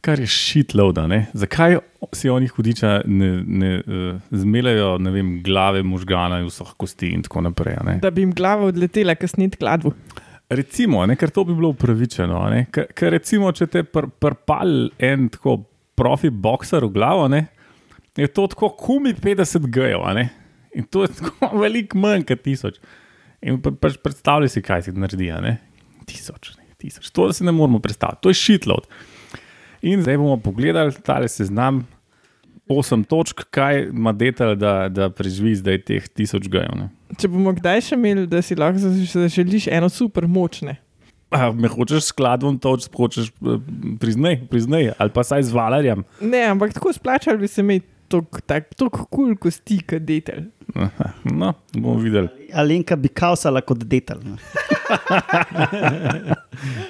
kar 0.03 0.19
je 0.19 0.27
šitloada. 0.27 1.05
Zakaj 1.33 1.77
si 2.15 2.29
oni 2.29 2.49
hudiča 2.51 3.01
ne, 3.05 3.29
ne 3.47 3.71
uh, 3.79 4.19
zmeljajo 4.31 4.97
ne 4.99 5.13
vem, 5.15 5.31
glave, 5.43 5.83
možgana 5.83 6.41
in 6.43 6.49
vseh 6.51 6.73
kosti 6.77 7.13
in 7.15 7.23
tako 7.23 7.45
naprej? 7.47 7.79
ne? 7.87 7.97
Da 8.03 8.11
bi 8.11 8.25
jim 8.25 8.33
glava 8.35 8.67
odletela, 8.71 9.15
kasniti 9.15 9.61
kladvu. 9.61 9.93
Recimo, 10.53 11.05
ne, 11.07 11.15
ker 11.15 11.31
to 11.31 11.45
bi 11.47 11.55
bilo 11.55 11.71
upravičeno. 11.71 12.41
a 12.41 12.49
ne, 12.51 12.65
Ker, 12.71 12.89
ker 12.93 13.15
recimo, 13.15 13.51
če 13.55 13.69
te 13.71 13.85
pr, 13.87 14.09
prpal 14.19 14.91
en 14.99 15.29
tako 15.31 15.61
profi 15.95 16.29
bokser 16.29 16.83
v 16.83 16.91
glavo, 16.93 17.29
ne, 17.31 17.45
je 18.19 18.27
to 18.27 18.49
tako 18.51 18.73
kumi 18.77 19.15
50 19.15 19.69
gejev. 19.71 20.03
In 20.75 20.83
to 20.91 21.07
je 21.07 21.13
tako 21.15 21.53
veliko 21.63 21.97
manj 22.03 22.27
kot 22.27 22.43
tisoč. 22.43 22.83
In 23.43 23.61
pa, 23.63 23.71
pač 23.71 23.97
predstavljaj 24.03 24.51
si, 24.51 24.61
kaj 24.65 24.85
ti 24.89 24.99
naredi. 24.99 25.31
Tisoč, 26.11 26.53
ne, 26.59 26.67
tisoč. 26.77 27.09
To 27.15 27.31
si 27.33 27.47
ne 27.47 27.55
moremo 27.55 27.79
predstavljati, 27.79 28.21
to 28.21 28.33
je 28.33 28.41
shitload. 28.43 28.91
In 29.83 30.01
zdaj 30.01 30.17
bomo 30.17 30.37
pogledali 30.39 30.95
tale 31.03 31.27
seznam. 31.27 31.83
Osem 32.71 33.03
točk, 33.03 33.43
kaj 33.51 33.89
ima 33.91 34.13
detelj, 34.15 34.55
da, 34.55 34.87
da 34.89 35.09
preživi 35.11 35.51
zdaj 35.59 35.81
teh 35.83 36.05
tisoč 36.07 36.47
gejev. 36.47 36.71
ne. 36.79 36.87
Če 37.19 37.27
bomo 37.27 37.51
kdaj 37.53 37.81
še 37.89 37.97
imeli, 37.99 38.23
da 38.27 38.39
si 38.41 38.55
lahko 38.55 38.79
zaž- 38.79 39.17
zaželiš 39.25 39.67
eno 39.67 39.89
super 39.91 40.27
močne. 40.27 40.77
A, 41.33 41.49
me 41.51 41.67
hočeš 41.67 42.07
skladom 42.13 42.55
toč, 42.61 42.85
hočeš 42.93 43.31
eh, 43.33 43.57
priznaj, 43.99 44.39
priznaj, 44.47 44.93
ali 44.97 45.11
pa 45.11 45.23
saj 45.25 45.43
z 45.49 45.51
valarjem. 45.51 46.05
Ne, 46.21 46.45
ampak 46.47 46.73
tako 46.77 46.93
splačal 46.93 47.37
bi 47.41 47.49
se 47.49 47.61
imeti 47.61 47.87
tako 48.09 49.05
kul 49.05 49.07
cool 49.11 49.35
kosti, 49.41 49.79
kot 49.87 50.01
detelj. 50.05 50.43
Aha, 50.75 51.11
No, 51.23 51.53
bomo 51.73 51.95
videli. 52.01 52.27
Alenka 52.53 52.95
bi 52.95 53.09
kaosala 53.09 53.61
kot 53.61 53.77
detelj. 53.83 54.23
ne. 54.23 54.37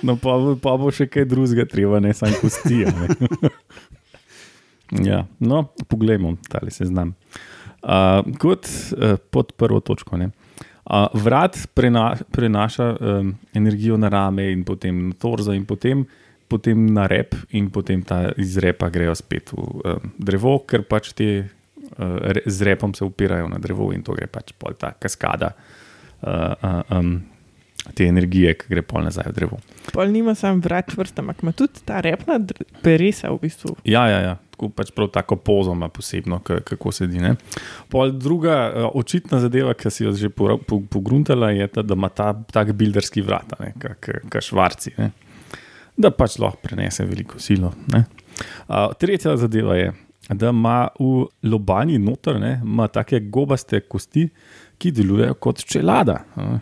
No, 0.04 0.18
pa, 0.20 0.36
pa 0.62 0.76
bo 0.78 0.92
še 0.94 1.08
kaj 1.08 1.26
drugega, 1.32 1.66
treba 1.70 2.00
ne 2.04 2.12
samo 2.14 2.36
kosti. 2.42 2.84
ja, 5.10 5.24
no, 5.40 5.64
poglejmo, 5.90 6.36
ali 6.60 6.72
se 6.72 6.86
znam. 6.90 7.14
Uh, 7.84 8.22
kot 8.40 8.68
uh, 8.68 9.16
pod 9.32 9.54
prvo 9.60 9.80
točko. 9.80 10.18
Ne. 10.20 10.30
Uh, 10.84 11.08
vrat 11.16 11.58
prena, 11.74 12.10
prenaša 12.36 12.90
um, 13.00 13.32
energijo 13.56 13.98
na 13.98 14.10
rame, 14.12 14.50
in 14.52 14.64
potem 14.68 15.08
na 15.10 15.16
torzo, 15.20 15.54
in 15.56 15.64
potem, 15.66 16.04
potem 16.54 16.86
na 16.94 17.08
rep, 17.10 17.34
in 17.58 17.72
potem 17.74 18.06
ta 18.06 18.28
iz 18.38 18.58
repa 18.62 18.92
grejo 18.94 19.18
spet 19.18 19.54
v 19.56 19.58
um, 19.58 20.14
drevo, 20.22 20.60
ker 20.70 20.86
pač 20.86 21.12
te 21.18 21.30
uh, 21.42 22.18
re, 22.38 22.46
z 22.46 22.70
repom 22.70 22.94
se 22.94 23.06
upirajo 23.06 23.50
na 23.50 23.62
drevo 23.62 23.90
in 23.96 24.06
to 24.06 24.14
gre 24.18 24.30
pač 24.30 24.54
pol 24.58 24.78
ta 24.78 24.94
kaskada 24.94 25.54
uh, 25.54 26.54
uh, 26.54 26.82
um, 26.94 27.16
te 27.92 28.08
energije, 28.08 28.54
ki 28.56 28.70
gre 28.72 28.84
pol 28.88 29.04
nazaj 29.04 29.28
v 29.32 29.36
drevo. 29.36 29.60
Pol 29.92 30.14
nima 30.14 30.38
sam 30.40 30.62
vrat 30.64 30.94
čvrst, 30.94 31.20
ampak 31.20 31.42
ima 31.44 31.52
tudi 31.58 31.84
ta 31.84 32.00
repna 32.04 32.38
peresa 32.86 33.34
v 33.34 33.42
bistvu. 33.44 33.76
Ja, 33.84 34.06
ja, 34.08 34.22
ja. 34.24 34.36
Tako 34.54 34.70
pač 34.72 34.94
prav 34.96 35.10
tako 35.12 35.36
pozo 35.42 35.74
ima 35.76 35.90
posebno, 35.92 36.40
kako 36.46 36.94
sedi. 36.96 37.20
Ne? 37.20 37.34
Pol 37.92 38.14
druga 38.16 38.88
očitna 38.94 39.42
zadeva, 39.44 39.74
ki 39.76 39.92
si 39.92 40.06
jo 40.06 40.14
že 40.16 40.30
pogruntala, 40.32 41.52
je 41.52 41.68
ta, 41.68 41.84
da 41.84 41.98
ima 41.98 42.08
ta 42.14 42.32
tak 42.54 42.72
builderski 42.78 43.26
vrat, 43.26 43.58
kot 43.82 44.40
švarci. 44.46 44.96
Ne? 45.02 45.12
Da 45.98 46.10
pač 46.12 46.40
lahko 46.42 46.58
prenese 46.64 47.06
veliko 47.06 47.40
silo. 47.40 47.74
ne. 47.94 48.06
Uh, 48.68 48.90
tretja 49.00 49.36
zadeva 49.38 49.76
je, 49.78 49.94
da 50.30 50.50
ima 50.50 50.88
v 51.00 51.28
lobanji 51.46 52.00
noter 52.02 52.40
ne, 52.42 52.58
take 52.94 53.20
gobaste 53.20 53.80
kosti, 53.86 54.30
ki 54.78 54.92
delujejo 54.92 55.34
kot 55.34 55.66
čelada. 55.66 56.24
ne. 56.36 56.60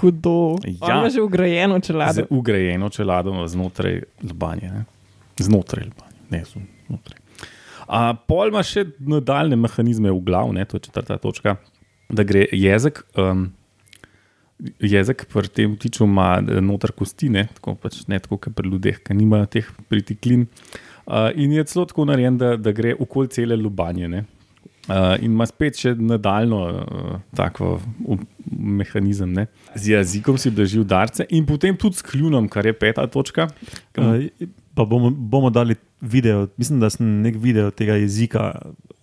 Hudo. 0.00 0.56
Ja. 0.64 0.98
Ima 0.98 1.10
že 1.10 1.20
ugrajeno 1.20 1.80
čelado. 1.80 2.12
Z 2.12 2.26
ugrajeno 2.30 2.88
čelado 2.88 3.46
znotraj 3.46 4.02
lobanje. 4.22 4.70
Ne? 4.70 4.84
Znotraj 5.38 5.84
lobanje, 5.84 6.16
ne 6.30 6.44
znotraj. 6.88 7.18
A, 7.90 8.14
pol 8.14 8.48
ima 8.48 8.62
še 8.62 8.86
nadaljne 8.98 9.58
mehanizme 9.58 10.10
v 10.10 10.20
glavu, 10.24 10.52
ne? 10.56 10.64
to 10.64 10.78
je 10.78 10.86
četrta 10.88 11.18
točka, 11.18 11.56
da 12.08 12.22
gre 12.24 12.46
jezik. 12.52 13.02
Um, 13.18 13.50
Jezik 14.80 15.24
pri 15.32 15.48
tem 15.48 15.76
tiču 15.80 16.04
ima 16.04 16.34
eh, 16.40 16.60
noter 16.60 16.92
kosti, 16.92 17.30
ne 17.32 17.46
tako, 17.54 17.74
pač, 17.80 18.02
ne 18.08 18.18
tako 18.20 18.36
kot 18.36 18.54
pri 18.56 18.68
ljudeh, 18.68 18.98
ki 19.04 19.16
nimajo 19.16 19.48
teh 19.56 19.70
pritiklin. 19.88 20.46
Uh, 21.10 21.30
in 21.34 21.52
je 21.56 21.64
celo 21.66 21.86
tako 21.90 22.04
narejen, 22.06 22.36
da, 22.38 22.52
da 22.60 22.70
gre 22.76 22.92
okoli 22.94 23.30
cele 23.32 23.56
lubanje. 23.56 24.08
Ne? 24.08 24.24
Uh, 24.86 25.16
in 25.18 25.32
ima 25.32 25.46
spet 25.48 25.78
še 25.80 25.94
nadaljno 25.98 26.60
uh, 26.70 27.16
tako 27.36 27.80
u- 28.04 28.18
mehanizem. 28.50 29.32
Ne? 29.34 29.46
Z 29.74 29.94
jezikom 29.96 30.38
si 30.38 30.52
drži 30.54 30.80
udarce 30.84 31.26
in 31.30 31.46
potem 31.48 31.76
tudi 31.76 31.98
s 31.98 32.06
kljunom, 32.06 32.46
kar 32.52 32.68
je 32.68 32.76
peta 32.76 33.06
točka. 33.10 33.48
Uh, 33.98 34.28
pa 34.74 34.86
bomo, 34.86 35.10
bomo 35.10 35.50
dali 35.50 35.74
video, 36.00 36.46
mislim, 36.60 36.78
da 36.80 36.90
sem 36.90 37.08
nek 37.24 37.36
video 37.40 37.70
tega 37.74 37.96
jezika, 38.00 38.52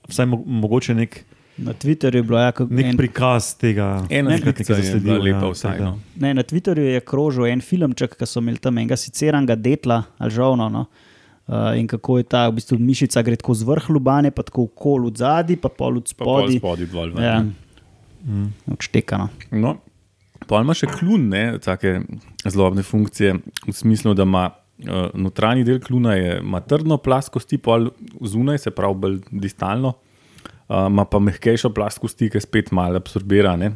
vsaj 0.07 0.29
mo 0.31 0.39
mogoče 0.45 0.95
nek, 0.97 1.19
Na 1.57 1.73
Twitterju 1.73 2.15
je 2.15 2.23
bilo 2.23 2.39
jako 2.39 2.67
nek 2.69 2.85
en, 2.85 2.97
prikaz 2.97 3.55
tega. 3.57 4.05
Ena 4.09 4.37
slika 4.37 4.73
je 4.73 4.99
bila 4.99 5.17
lepa 5.17 5.45
ja, 5.45 5.51
vsaj. 5.51 5.79
No. 5.79 5.99
ne, 6.15 6.33
na 6.33 6.43
Twitterju 6.43 6.93
je 6.93 6.99
krožil 7.01 7.47
en 7.49 7.61
filmček, 7.61 8.13
ki 8.17 8.27
so 8.29 8.43
imeli 8.43 8.61
tam 8.61 8.77
enega 8.77 8.97
siceranga 8.97 9.55
detla, 9.55 10.03
ali 10.17 10.31
žovno. 10.31 10.69
No? 10.69 10.85
Uh, 11.47 11.73
in 11.79 11.87
kako 11.87 12.19
je 12.19 12.27
ta 12.27 12.47
v 12.49 12.59
bistvu 12.59 12.77
mišica 12.79 13.23
gre 13.23 13.39
tako 13.39 13.55
z 13.55 13.65
vrh 13.65 13.89
lubane, 13.89 14.31
pa 14.35 14.43
tako 14.43 14.67
okol 14.67 15.07
od 15.07 15.17
zadaj, 15.17 15.57
pa 15.63 15.71
pol 15.71 15.97
od 15.97 16.09
spodaj. 16.11 16.57
spodaj 16.59 16.89
dol. 16.91 17.13
Ja, 17.23 17.39
ne. 17.41 18.49
odštekano. 18.67 19.29
No, 19.55 19.77
pa 20.45 20.61
ima 20.61 20.75
še 20.77 20.91
klun, 20.91 21.29
ne, 21.31 21.45
take 21.63 22.01
zlobne 22.43 22.83
funkcije, 22.83 23.37
v 23.63 23.73
smislu, 23.73 24.13
da 24.13 24.27
ima 24.27 24.49
uh, 24.51 25.07
notranji 25.15 25.63
del 25.63 25.79
kluna 25.79 26.17
je, 26.19 26.41
ima 26.43 26.59
trdno 26.61 26.99
plast 26.99 27.31
kosti, 27.33 27.57
pol 27.57 27.89
zunaj, 28.21 28.65
se 28.67 28.75
pravi, 28.75 28.99
bolj 29.07 29.17
distalno, 29.31 29.95
ima 30.69 31.05
pa 31.05 31.19
mehkejšo 31.19 31.71
plast 31.73 31.99
kosti, 32.03 32.29
ki 32.29 32.41
spet 32.43 32.71
malo 32.75 32.99
absorbira 32.99 33.55
ne, 33.55 33.71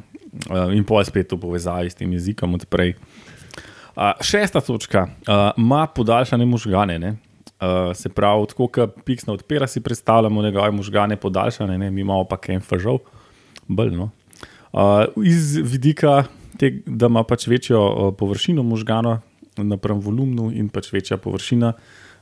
uh, 0.49 0.71
in 0.75 0.83
pol 0.87 1.03
spet 1.07 1.31
v 1.31 1.39
povezavi 1.39 1.91
s 1.91 1.97
tem 1.99 2.11
jezikom 2.11 2.55
odprej. 2.59 2.95
Uh, 3.95 4.11
šesta 4.23 4.61
točka, 4.63 5.07
uh, 5.07 5.51
ima 5.57 5.85
podaljšane 5.87 6.45
možgane. 6.45 6.99
Ne? 6.99 7.15
Uh, 7.61 7.91
se 7.95 8.09
pravi, 8.09 8.47
tako 8.51 8.67
kot 8.67 9.03
piksna 9.05 9.33
odpira, 9.33 9.67
si 9.67 9.81
predstavljamo 9.81 10.41
njegove 10.41 10.71
možgane 10.71 11.15
podaljšane, 11.15 11.77
ne? 11.77 11.91
mi 11.91 12.01
imamo 12.01 12.23
pa 12.25 12.37
kaj 12.37 12.59
fažov, 12.59 13.03
bolj. 13.67 13.95
No? 13.95 14.09
Uh, 14.73 15.05
iz 15.23 15.55
vidika, 15.55 16.23
te, 16.59 16.81
da 16.85 17.11
ima 17.11 17.23
pač 17.23 17.47
večjo 17.47 17.81
uh, 17.81 18.13
površino 18.17 18.63
možgana 18.63 19.21
napram 19.57 19.99
volumnu 19.99 20.49
in 20.55 20.69
pač 20.69 20.89
večja 20.93 21.17
površina, 21.17 21.73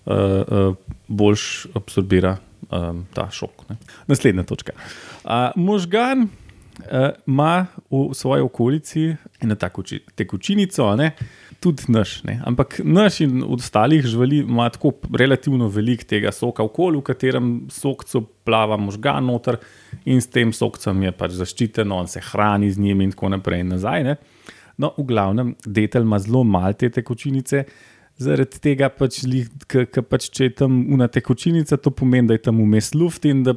uh, 0.06 0.14
uh, 0.14 0.76
boljš 1.08 1.68
absorbira 1.78 2.38
um, 2.70 3.06
ta 3.14 3.30
šok. 3.32 3.70
Ne? 3.70 3.78
Naslednja 4.08 4.44
točka. 4.44 4.76
Uh, 5.24 5.32
možgan 5.56 6.28
eh, 6.88 7.12
ima 7.28 7.66
v 7.90 8.14
svoji 8.14 8.42
okolici 8.42 9.16
eno 9.42 9.56
tako 9.56 9.84
či- 9.84 10.02
tekočinico, 10.16 10.96
ne, 10.96 11.12
tudi 11.60 11.84
naš. 11.88 12.24
Ne. 12.24 12.40
Ampak 12.46 12.80
naš 12.84 13.22
in 13.22 13.44
ostalih 13.44 14.06
živali 14.06 14.38
ima 14.38 14.70
tako 14.70 14.94
relativno 15.18 15.68
veliko 15.68 16.04
tega 16.04 16.32
soka 16.32 16.64
v 16.64 16.72
okolju, 16.72 17.00
v 17.00 17.04
katerem 17.04 17.52
sokcu 17.72 18.24
plava 18.44 18.78
možgan 18.78 19.26
noter 19.26 19.58
in 20.06 20.22
s 20.22 20.28
tem 20.28 20.54
sokcem 20.54 21.04
je 21.04 21.12
pač 21.12 21.36
zaščiteno, 21.40 21.96
on 21.96 22.08
se 22.08 22.22
hrani 22.32 22.72
z 22.72 22.80
njim 22.80 23.02
in 23.02 23.12
tako 23.12 23.30
naprej 23.36 23.66
in 23.66 23.76
nazaj. 23.76 24.04
Ne. 24.04 24.16
No, 24.80 24.94
v 24.98 25.04
glavnem, 25.04 25.56
detelj 25.66 26.08
ima 26.08 26.20
zelo 26.20 26.44
malo 26.44 26.74
te 26.74 26.90
tekočinice. 26.90 27.66
Zaradi 28.20 28.60
tega, 28.60 28.90
pač, 28.92 29.22
lih- 29.24 29.48
ke- 29.68 29.86
ke 29.88 30.02
pač, 30.04 30.30
če 30.36 30.50
je 30.50 30.56
tam 30.66 30.82
una 30.92 31.08
tekočinica, 31.08 31.78
to 31.80 31.92
pomeni, 31.96 32.28
da 32.28 32.36
je 32.36 32.44
tam 32.50 32.58
vmes 32.60 32.92
luft 33.00 33.24
in 33.26 33.44
da 33.48 33.54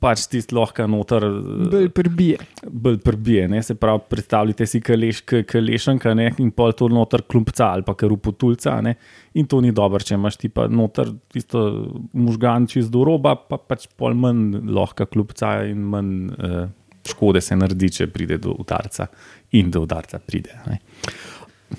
pač 0.00 0.22
tisti 0.32 0.54
lahko 0.56 0.86
noter 0.88 1.26
Bolj 1.70 1.90
prbije. 1.92 2.38
bolj 2.70 3.00
prbije. 3.04 3.48
Ne? 3.52 3.58
Se 3.62 3.74
pravi, 3.76 4.00
predstavljajte 4.08 4.66
si 4.66 4.80
kaleš, 4.80 5.18
kalešanka 5.44 6.14
ne? 6.16 6.30
in 6.40 6.50
pol 6.56 6.72
to 6.72 6.88
noter 6.88 7.20
klumpca 7.28 7.66
ali 7.74 7.82
pa 7.84 7.92
kar 7.94 8.12
upotulca. 8.14 8.78
Ne? 8.80 8.94
In 9.34 9.44
to 9.46 9.60
ni 9.60 9.72
dobro, 9.76 10.00
če 10.00 10.14
imaš 10.16 10.38
ti 10.40 10.48
pa 10.48 10.68
noter 10.72 11.10
tisto 11.28 11.66
možgan 12.14 12.64
čez 12.70 12.88
do 12.88 13.04
roba, 13.04 13.34
pa 13.36 13.58
pač 13.58 13.90
pol 13.92 14.14
manj 14.16 14.62
lahko 14.72 15.04
klupca 15.04 15.58
in 15.68 15.84
manj 15.92 16.14
uh, 16.38 16.64
škode 17.10 17.40
se 17.44 17.56
naredi, 17.56 17.90
če 17.90 18.06
pride 18.12 18.38
do 18.40 18.54
udarca 18.56 19.08
in 19.52 19.68
do 19.70 19.82
udarca 19.84 20.16
pride. 20.22 20.56
Ne? 20.66 20.78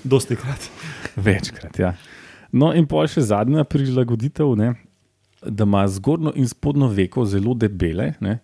Dosti 0.04 0.36
krat. 0.36 0.68
Večkrat, 1.16 1.78
ja. 1.78 1.94
No, 2.52 2.72
in 2.76 2.86
pol 2.88 3.06
še 3.08 3.24
zadnja 3.24 3.64
prilagoditev, 3.64 4.52
ne, 4.60 4.74
da 5.42 5.64
ima 5.68 5.86
zgornjo 5.88 6.34
in 6.38 6.48
spodnjo 6.48 6.90
veko 6.92 7.24
zelo 7.26 7.54
debele. 7.58 8.12
Ne. 8.20 8.38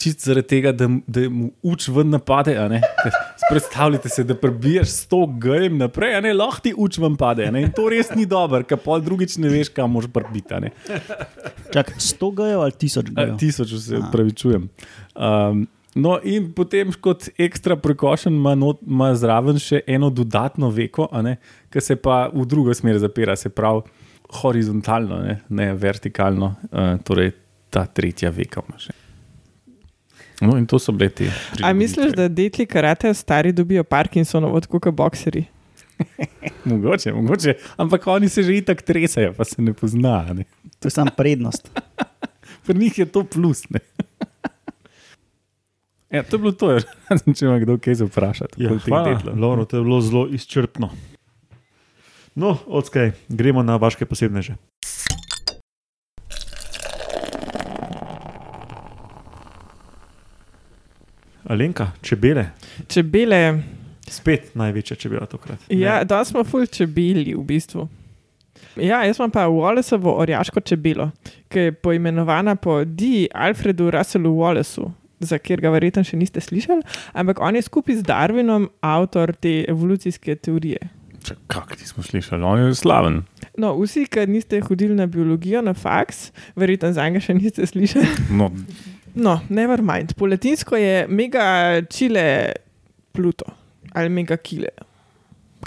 Čist 0.00 0.24
zaradi 0.24 0.48
tega, 0.48 0.70
da, 0.72 0.86
da 1.06 1.26
mu 1.30 1.50
uč 1.68 1.84
ven 1.92 2.08
napade. 2.10 2.54
a 2.58 2.64
ne. 2.72 2.80
Ker 3.02 3.12
Predstavljajte 3.50 4.08
si, 4.08 4.24
da 4.24 4.34
prebiješ 4.38 4.88
100 5.10 5.18
gem 5.42 5.76
naprej, 5.82 6.14
a 6.16 6.22
ne 6.24 6.32
lahko 6.32 6.64
ti 6.64 6.72
uč 6.72 6.96
ven 7.02 7.16
pade. 7.20 7.44
ne. 7.52 7.66
In 7.66 7.74
to 7.76 7.88
res 7.92 8.08
ni 8.16 8.24
dobro, 8.26 8.62
ker 8.64 8.80
pol 8.80 9.02
drugič 9.04 9.36
ne 9.42 9.50
veš, 9.52 9.68
kam 9.76 9.92
moš 9.92 10.08
prbiti. 10.08 10.54
a 10.56 10.60
ne. 10.64 10.72
Čak, 11.74 11.92
100 12.00 12.32
gajev 12.40 12.64
ali 12.64 12.72
1000 12.72 13.12
A, 13.12 13.14
gajev? 13.18 13.36
Tisoč, 13.42 13.76
se 13.84 14.00
upravičujem. 14.00 14.68
Um, 15.14 15.66
no, 15.94 16.16
in 16.24 16.50
potem 16.56 16.92
kot 17.00 17.28
ekstra 17.40 17.76
prekošen 17.76 18.34
ima, 18.34 18.54
not, 18.58 18.80
ima 18.86 19.12
zraven 19.18 19.60
še 19.60 19.82
eno 19.86 20.10
dodatno 20.10 20.70
veko, 20.70 21.08
ki 21.72 21.80
se 21.80 21.96
pa 21.96 22.26
v 22.32 22.46
drugo 22.48 22.74
smer 22.74 22.98
zapira, 23.02 23.36
se 23.36 23.52
pravi 23.52 23.84
horizontalno, 24.42 25.20
ne, 25.22 25.38
ne 25.48 25.72
vertikalno, 25.76 26.54
uh, 26.70 26.94
torej 27.04 27.34
ta 27.72 27.84
tretja 27.86 28.30
veka 28.32 28.64
ima 28.64 28.80
še. 28.80 28.94
No, 30.42 30.56
in 30.58 30.64
to 30.66 30.78
so 30.82 30.90
bile 30.92 31.12
te. 31.14 31.28
A 31.62 31.70
misliš, 31.76 32.16
da 32.18 32.26
detli 32.28 32.66
karate 32.66 33.12
stari 33.14 33.52
dobijo 33.54 33.84
Parkinsonovo, 33.84 34.60
tako 34.64 34.80
kot 34.82 34.96
bokseri? 34.98 35.44
Mogoče, 36.70 37.12
mogoče, 37.12 37.54
ampak 37.76 38.06
oni 38.06 38.28
se 38.28 38.42
že 38.42 38.56
itak 38.56 38.82
tresajo, 38.82 39.32
pa 39.36 39.44
se 39.44 39.62
ne 39.62 39.72
pozna. 39.72 40.24
Ne. 40.34 40.44
To 40.80 40.90
je 40.90 40.90
samo 40.90 41.10
prednost. 41.16 41.70
Pri 42.66 42.78
njih 42.78 42.98
je 42.98 43.06
to 43.06 43.24
plus. 43.24 43.62
Ne. 46.12 46.18
Ja, 46.18 46.22
to 46.22 46.36
je 46.36 46.40
bilo 46.40 46.52
to, 46.52 46.78
razen 47.08 47.34
če 47.36 47.46
ima 47.46 47.58
kdo 47.58 47.78
kaj 47.80 47.94
za 47.94 48.04
vprašati. 48.04 48.62
Ja, 48.62 48.70
hvala. 48.84 49.16
Lovro, 49.34 49.64
to 49.64 49.76
je 49.76 49.82
bilo 49.82 50.00
zelo 50.00 50.26
izčrpno. 50.28 50.90
No, 52.34 52.56
odskaj, 52.66 53.12
gremo 53.28 53.62
na 53.62 53.76
vaše 53.76 54.04
posebneže. 54.04 54.54
Alenka, 61.44 61.90
čebele, 62.02 62.46
Čebele. 62.88 63.62
spet 64.08 64.54
največja 64.54 64.96
čebela 64.96 65.26
tokrat. 65.26 65.58
Ja, 65.68 66.04
da 66.04 66.24
smo 66.24 66.44
ful 66.44 66.66
čebeli 66.66 67.34
v 67.34 67.42
bistvu. 67.44 67.88
Ja, 68.76 69.02
jaz 69.04 69.18
imam 69.18 69.30
pa 69.30 69.46
Wallaceovo 69.48 70.14
orjaško 70.22 70.60
čebelo, 70.60 71.10
ki 71.48 71.58
je 71.58 71.72
poimenovana 71.72 72.54
po 72.56 72.84
D. 72.84 73.26
Alfredu 73.34 73.90
Russellu 73.90 74.30
Wallaceu, 74.38 74.90
za 75.28 75.38
katerega 75.38 75.72
verjetno 75.74 76.04
še 76.06 76.18
niste 76.20 76.40
slišali, 76.40 76.82
ampak 77.14 77.40
on 77.40 77.56
je 77.58 77.62
skupaj 77.66 78.00
z 78.00 78.06
Darwinom 78.08 78.68
avtor 78.80 79.34
te 79.34 79.62
evolucijske 79.68 80.36
teorije. 80.36 80.90
Če, 81.22 81.36
kak 81.46 81.76
ti 81.78 81.86
smo 81.86 82.02
slišali, 82.02 82.42
on 82.42 82.64
je 82.64 82.74
slaven. 82.74 83.20
No, 83.62 83.74
vsi, 83.78 84.08
ki 84.10 84.24
niste 84.26 84.58
hodili 84.66 84.96
na 84.98 85.06
biologijo, 85.06 85.62
na 85.62 85.74
faks, 85.74 86.32
verjetno 86.58 86.90
za 86.96 87.06
njega 87.06 87.22
še 87.22 87.36
niste 87.38 87.66
slišali. 87.68 88.08
No, 88.34 88.50
No, 89.14 89.40
never 89.48 89.82
mind. 89.82 90.14
Po 90.16 90.26
latinsko 90.26 90.76
je 90.76 91.06
mega 91.08 91.82
čile 91.90 92.52
Pluto 93.12 93.44
ali 93.92 94.08
mega 94.08 94.36
kile. 94.36 94.68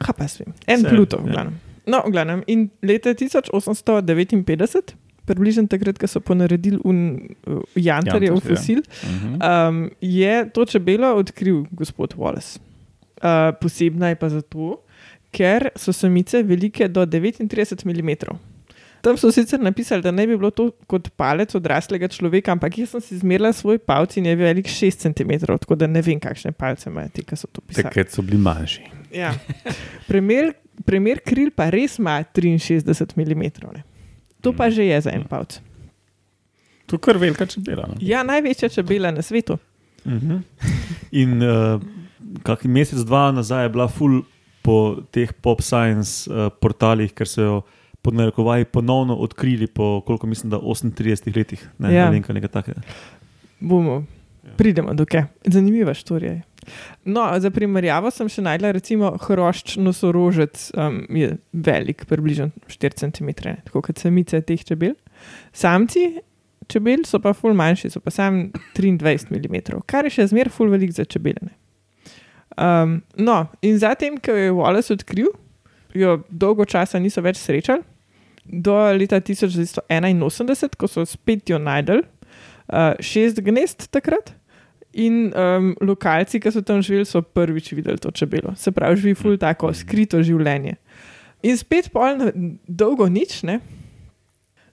Kaj 0.02 0.14
pa 0.18 0.28
svem? 0.28 0.54
En 0.68 0.82
Vse, 0.82 0.90
Pluto, 0.90 1.18
v 1.22 1.30
ja. 1.30 1.34
glavnem. 1.34 1.60
No, 1.86 2.02
v 2.08 2.12
glavnem. 2.12 2.42
In 2.50 2.70
leta 2.82 3.14
1859, 3.14 4.96
približno 5.26 5.66
takrat, 5.72 5.98
ko 6.02 6.08
so 6.08 6.22
ponaredili 6.22 6.80
un, 6.84 7.20
uh, 7.48 7.62
jantarjev 7.76 8.36
Jantar, 8.36 8.52
ja. 8.52 8.56
fosil, 8.56 8.80
uh 8.80 9.10
-huh. 9.10 9.70
um, 9.70 9.90
je 10.02 10.50
to 10.54 10.66
čebelo 10.66 11.16
odkril 11.16 11.66
gospod 11.72 12.14
Wallace. 12.18 12.60
Uh, 13.16 13.56
posebna 13.62 14.10
je 14.10 14.16
pa 14.16 14.30
zato, 14.30 14.82
ker 15.32 15.70
so 15.76 15.94
samice 15.94 16.44
velike 16.44 16.88
do 16.88 17.06
39 17.06 17.86
mm. 17.86 18.36
Tam 19.06 19.18
so 19.18 19.30
sicer 19.32 19.60
napisali, 19.60 20.02
da 20.02 20.12
ne 20.12 20.28
bi 20.28 20.38
bilo 20.38 20.50
to 20.50 20.72
kot 20.90 21.12
palec 21.18 21.56
odraslega 21.56 22.08
človeka, 22.08 22.52
ampak 22.52 22.78
jaz 22.78 22.96
sem 22.96 23.02
si 23.02 23.18
zmerila 23.22 23.52
svoj 23.54 23.78
palec 23.78 24.18
in 24.18 24.26
je 24.26 24.36
velik 24.36 24.68
6 24.68 25.04
cm, 25.04 25.46
tako 25.46 25.76
da 25.76 25.88
ne 25.88 26.02
vem, 26.02 26.20
kakšne 26.20 26.52
palce 26.52 26.90
imajo 26.90 27.12
ti, 27.14 27.22
ki 27.22 27.38
so 27.38 27.48
to 27.52 27.62
pisali. 27.62 27.86
takrat 27.86 28.10
so 28.10 28.26
bili 28.26 28.38
manjši. 28.42 28.88
Ja. 29.14 29.34
Primer, 30.10 30.56
primer 30.86 31.22
kril 31.22 31.52
pa 31.56 31.70
res 31.70 32.00
ima 32.02 32.18
63 32.34 33.14
mm. 33.22 33.46
Ne. 33.74 33.84
To 34.46 34.54
pa 34.54 34.70
že 34.70 34.86
je 34.86 35.02
za 35.02 35.12
en 35.12 35.26
palec. 35.26 35.58
To 36.86 36.96
je 36.96 37.02
kar 37.02 37.18
velika 37.18 37.46
čebela. 37.50 37.90
No? 37.90 37.98
Ja, 38.00 38.22
največja 38.22 38.70
čebela 38.70 39.12
na 39.12 39.26
svetu. 39.26 39.58
Uh 40.06 40.14
-huh. 40.14 40.42
In 41.12 41.42
uh, 41.42 41.82
kak 42.44 42.64
mesec, 42.70 43.00
dva 43.00 43.32
nazaj 43.32 43.66
je 43.66 43.70
bila 43.70 43.88
full 43.88 44.22
po 44.62 45.02
teh 45.12 45.34
pop 45.34 45.62
science 45.62 46.30
uh, 46.30 46.50
portalih, 46.62 47.14
ker 47.14 47.28
so 47.28 47.42
jo 47.42 47.62
pod 48.02 48.14
narekovaji 48.14 48.66
ponovno 48.66 49.16
odkrili 49.16 49.68
po, 49.68 50.02
koliko 50.06 50.28
mislim, 50.28 50.50
da 50.50 50.58
38 50.58 51.38
letih. 51.38 51.70
Ne, 51.78 51.94
Ja. 51.94 52.00
ja. 52.00 52.06
ne 52.06 52.12
vem, 52.12 52.24
kaj 52.24 52.34
nekaj 52.34 52.50
takega. 52.50 52.82
Bomo, 53.60 54.04
pridemo 54.58 54.94
do 54.94 55.06
kaj. 55.06 55.24
Zanimiva 55.46 55.94
štorija 55.94 56.32
je. 56.32 56.42
No, 57.06 57.26
za 57.40 57.52
primerjavo 57.54 58.12
sem 58.14 58.30
še 58.32 58.44
najdla, 58.46 58.74
recimo, 58.78 59.12
hrošč 59.28 59.78
nosorožec 59.82 60.70
um, 60.78 61.02
je 61.10 61.36
velik, 61.54 62.06
približno 62.10 62.52
4 62.72 63.02
cm, 63.04 63.34
ne, 63.46 63.58
tako 63.68 63.84
kot 63.86 64.02
samice 64.02 64.42
teh 64.46 64.64
čebel. 64.66 64.96
Samci 65.54 66.08
čebel 66.72 67.06
so 67.06 67.22
pa 67.22 67.34
ful 67.38 67.54
manjši, 67.58 67.94
so 67.94 68.02
pa 68.02 68.14
sam 68.14 68.48
23 68.78 69.30
mm, 69.32 69.80
kar 69.90 70.08
je 70.08 70.18
še 70.18 70.32
zmeraj 70.34 70.54
ful 70.56 70.74
velik 70.74 70.96
za 70.96 71.06
čebele. 71.06 71.42
ne. 71.46 71.54
Um, 72.56 73.02
no, 73.18 73.48
in 73.62 73.80
zatem, 73.80 74.18
ko 74.18 74.32
je 74.32 74.52
Wallace 74.56 74.94
odkril, 74.96 75.28
jo 75.94 76.16
dolgo 76.30 76.66
časa 76.66 77.00
niso 77.04 77.22
več 77.24 77.40
srečali, 77.42 77.84
do 78.46 78.76
leta 78.96 79.20
1981, 79.20 80.78
ko 80.80 80.88
so 80.88 81.04
spet 81.10 81.50
jo 81.50 81.60
najdel, 81.60 82.04
uh, 82.70 82.94
šest 83.04 83.42
gnezd 83.44 83.90
takrat. 83.92 84.36
In 84.96 85.34
um, 85.36 85.74
lokalci, 85.84 86.40
ki 86.40 86.52
so 86.56 86.64
tam 86.64 86.80
živeli, 86.80 87.08
so 87.08 87.20
prvič 87.22 87.74
videli 87.76 88.00
to 88.00 88.12
čebelo. 88.16 88.54
Se 88.56 88.72
pravi, 88.72 89.02
živi 89.02 89.16
ful 89.20 89.36
tako 89.38 89.74
skrito 89.76 90.22
življenje. 90.24 90.78
In 91.44 91.58
spet 91.60 91.92
pol 91.92 92.16
na 92.22 92.32
dolgo 92.68 93.10
nič, 93.12 93.42
ne? 93.44 93.60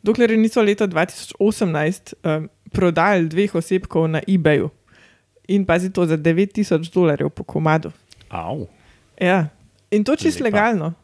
dokler 0.03 0.35
niso 0.39 0.63
leta 0.63 0.87
2018 0.87 2.15
um, 2.27 2.49
prodali 2.75 3.29
dveh 3.31 3.55
osebkov 3.55 4.09
na 4.11 4.23
eBayu. 4.27 4.71
In 5.49 5.67
pazi 5.67 5.91
to 5.91 6.07
za 6.07 6.17
9000 6.19 6.91
dolarjev 6.95 7.31
po 7.31 7.45
komadu. 7.45 7.93
Au. 8.31 8.67
Ja. 9.21 9.51
In 9.91 10.05
to 10.05 10.17
čist 10.17 10.41
Lepa. 10.41 10.57
legalno. 10.57 10.95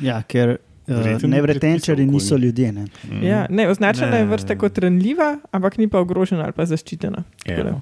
Ja, 0.00 0.22
ker 0.24 0.56
uh, 0.88 1.22
ni 1.22 1.28
nevretenčari 1.28 2.06
niso 2.06 2.36
ljudje. 2.36 2.72
Ne? 2.72 2.84
Mm. 3.10 3.22
Ja, 3.22 3.46
ne, 3.50 3.68
označena 3.68 4.16
je 4.16 4.26
vrsta 4.26 4.56
kot 4.58 4.78
ranljiva, 4.78 5.38
ampak 5.50 5.78
ni 5.78 5.88
pa 5.88 5.98
ogrožena 6.00 6.42
ali 6.44 6.52
pa 6.52 6.66
zaščitena. 6.66 7.24
Da. 7.46 7.52
Evo. 7.54 7.80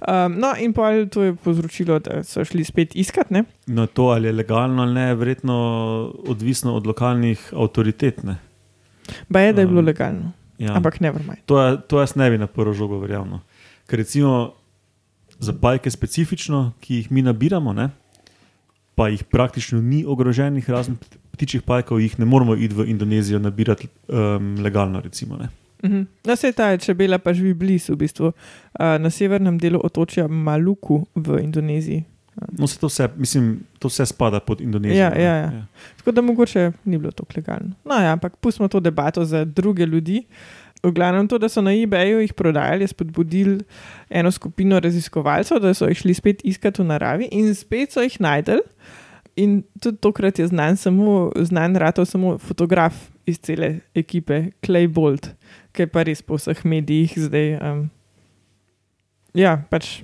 Um, 0.00 0.38
no, 0.38 0.52
in 0.60 0.72
pol 0.72 1.06
to 1.10 1.22
je 1.22 1.34
povzročilo, 1.34 1.98
da 1.98 2.22
so 2.24 2.44
šli 2.44 2.64
spet 2.64 2.96
iskat. 2.96 3.30
Ne? 3.30 3.44
No, 3.66 3.86
to 3.86 4.10
ali 4.14 4.28
je 4.28 4.32
legalno 4.32 4.82
ali 4.82 4.94
ne, 4.94 5.08
je 5.08 5.14
verjetno 5.14 5.56
odvisno 6.28 6.74
od 6.76 6.86
lokalnih 6.86 7.52
avtoritet. 7.56 8.22
Ne? 8.22 8.36
Ba 9.28 9.40
je, 9.40 9.52
da 9.52 9.60
je 9.60 9.66
bilo 9.66 9.80
Um, 9.80 9.86
legalno, 9.86 10.32
Ja. 10.58 10.72
ampak 10.76 11.00
ne 11.00 11.10
vrmaj. 11.12 11.36
To, 11.46 11.76
to 11.76 12.00
jaz 12.00 12.14
ne 12.16 12.30
bi 12.30 12.38
na 12.38 12.46
prvo 12.46 12.72
žogo 12.72 12.98
verjel. 12.98 13.24
no. 13.28 13.40
Ker 13.86 13.98
recimo 13.98 14.52
za 15.38 15.52
pajke 15.52 15.90
specifično, 15.90 16.72
ki 16.80 16.94
jih 16.94 17.10
mi 17.12 17.22
nabiramo, 17.22 17.72
ne, 17.72 17.90
pa 18.94 19.08
jih 19.08 19.24
praktično 19.24 19.82
ni 19.82 20.04
ogroženih, 20.08 20.70
razen 20.70 20.96
ptičjih 21.36 21.62
pajkov, 21.62 22.00
jih 22.00 22.18
ne 22.18 22.26
moremo 22.28 22.56
iti 22.56 22.74
v 22.74 22.88
Indonezijo 22.90 23.38
nabirati 23.38 23.88
um, 24.08 24.56
legalno. 24.64 25.00
Recimo, 25.04 25.36
ne. 25.36 25.52
Mhm. 25.84 26.02
No, 26.24 26.34
vse 26.34 26.52
ta 26.52 26.72
čebela 26.80 27.18
pa 27.18 27.32
živi 27.36 27.54
blizu, 27.54 27.94
v 27.94 28.02
bistvu, 28.04 28.32
uh, 28.32 28.96
na 28.98 29.10
severnem 29.10 29.58
delu 29.60 29.80
otočja 29.84 30.26
Maluku 30.28 31.04
v 31.14 31.40
Indoneziji. 31.44 32.04
No, 32.58 32.66
se 32.66 32.78
to 32.78 32.86
vse, 32.86 33.08
mislim, 33.16 33.60
to 33.78 33.88
vse 33.88 34.06
spada 34.06 34.40
pod 34.40 34.60
Indonezijo. 34.60 35.00
Ja, 35.00 35.10
ne? 35.10 35.22
ja, 35.22 35.34
ja. 35.36 35.66
Tako 35.96 36.12
da 36.12 36.20
mogoče 36.20 36.72
ni 36.84 36.98
bilo 36.98 37.10
tako 37.10 37.32
legalno. 37.36 37.72
No, 37.84 37.94
ja, 37.94 38.12
ampak 38.12 38.36
pustimo 38.36 38.68
to 38.68 38.80
debato 38.80 39.24
za 39.24 39.44
druge 39.44 39.86
ljudi. 39.86 40.24
V 40.82 40.92
glavnem 40.92 41.28
to, 41.28 41.38
da 41.38 41.48
so 41.48 41.62
na 41.64 41.72
eBayu 41.72 42.20
jih 42.20 42.34
prodajali, 42.34 42.84
je 42.84 42.88
spodbudil 42.88 43.58
eno 44.10 44.30
skupino 44.30 44.80
raziskovalcev, 44.80 45.58
da 45.58 45.74
so 45.74 45.88
jih 45.88 45.98
šli 45.98 46.14
spet 46.14 46.44
iskati 46.44 46.82
v 46.82 46.86
naravi 46.86 47.28
in 47.32 47.54
spet 47.54 47.92
so 47.92 48.04
jih 48.04 48.20
najdel. 48.20 48.60
In 49.36 49.60
tudi 49.80 50.00
tokrat 50.00 50.38
je 50.38 50.46
znan, 50.48 50.76
samo, 50.80 51.30
znan 51.36 51.76
ratov 51.76 52.06
samo 52.08 52.38
fotograf 52.38 52.96
iz 53.28 53.36
cele 53.44 53.80
ekipe, 53.94 54.56
Clay 54.64 54.88
Bolt, 54.88 55.28
ki 55.76 55.84
je 55.84 55.90
pa 55.92 56.06
res 56.08 56.22
po 56.24 56.38
vseh 56.40 56.62
medijih 56.64 57.12
zdaj. 57.20 57.58
Um, 57.60 57.82
ja, 59.36 59.58
pač 59.68 60.00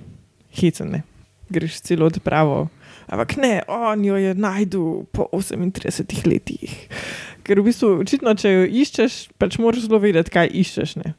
hecene, 0.53 1.01
greš 1.49 1.81
celo 1.81 2.11
odpravo. 2.11 2.67
Ampak 3.09 3.35
ne, 3.41 3.55
on 3.67 4.05
jo 4.05 4.21
je 4.21 4.37
najdel 4.37 5.03
po 5.09 5.25
38 5.33 6.29
letih. 6.29 6.77
Ker 7.43 7.59
v 7.59 7.67
bistvu, 7.71 7.95
očitno, 8.05 8.37
če 8.37 8.53
jo 8.53 8.63
iščeš, 8.69 9.33
pač 9.41 9.57
moraš 9.59 9.89
zelo 9.89 9.97
vedeti, 10.03 10.31
kaj 10.31 10.53
iščeš. 10.61 10.97
Ne? 11.01 11.17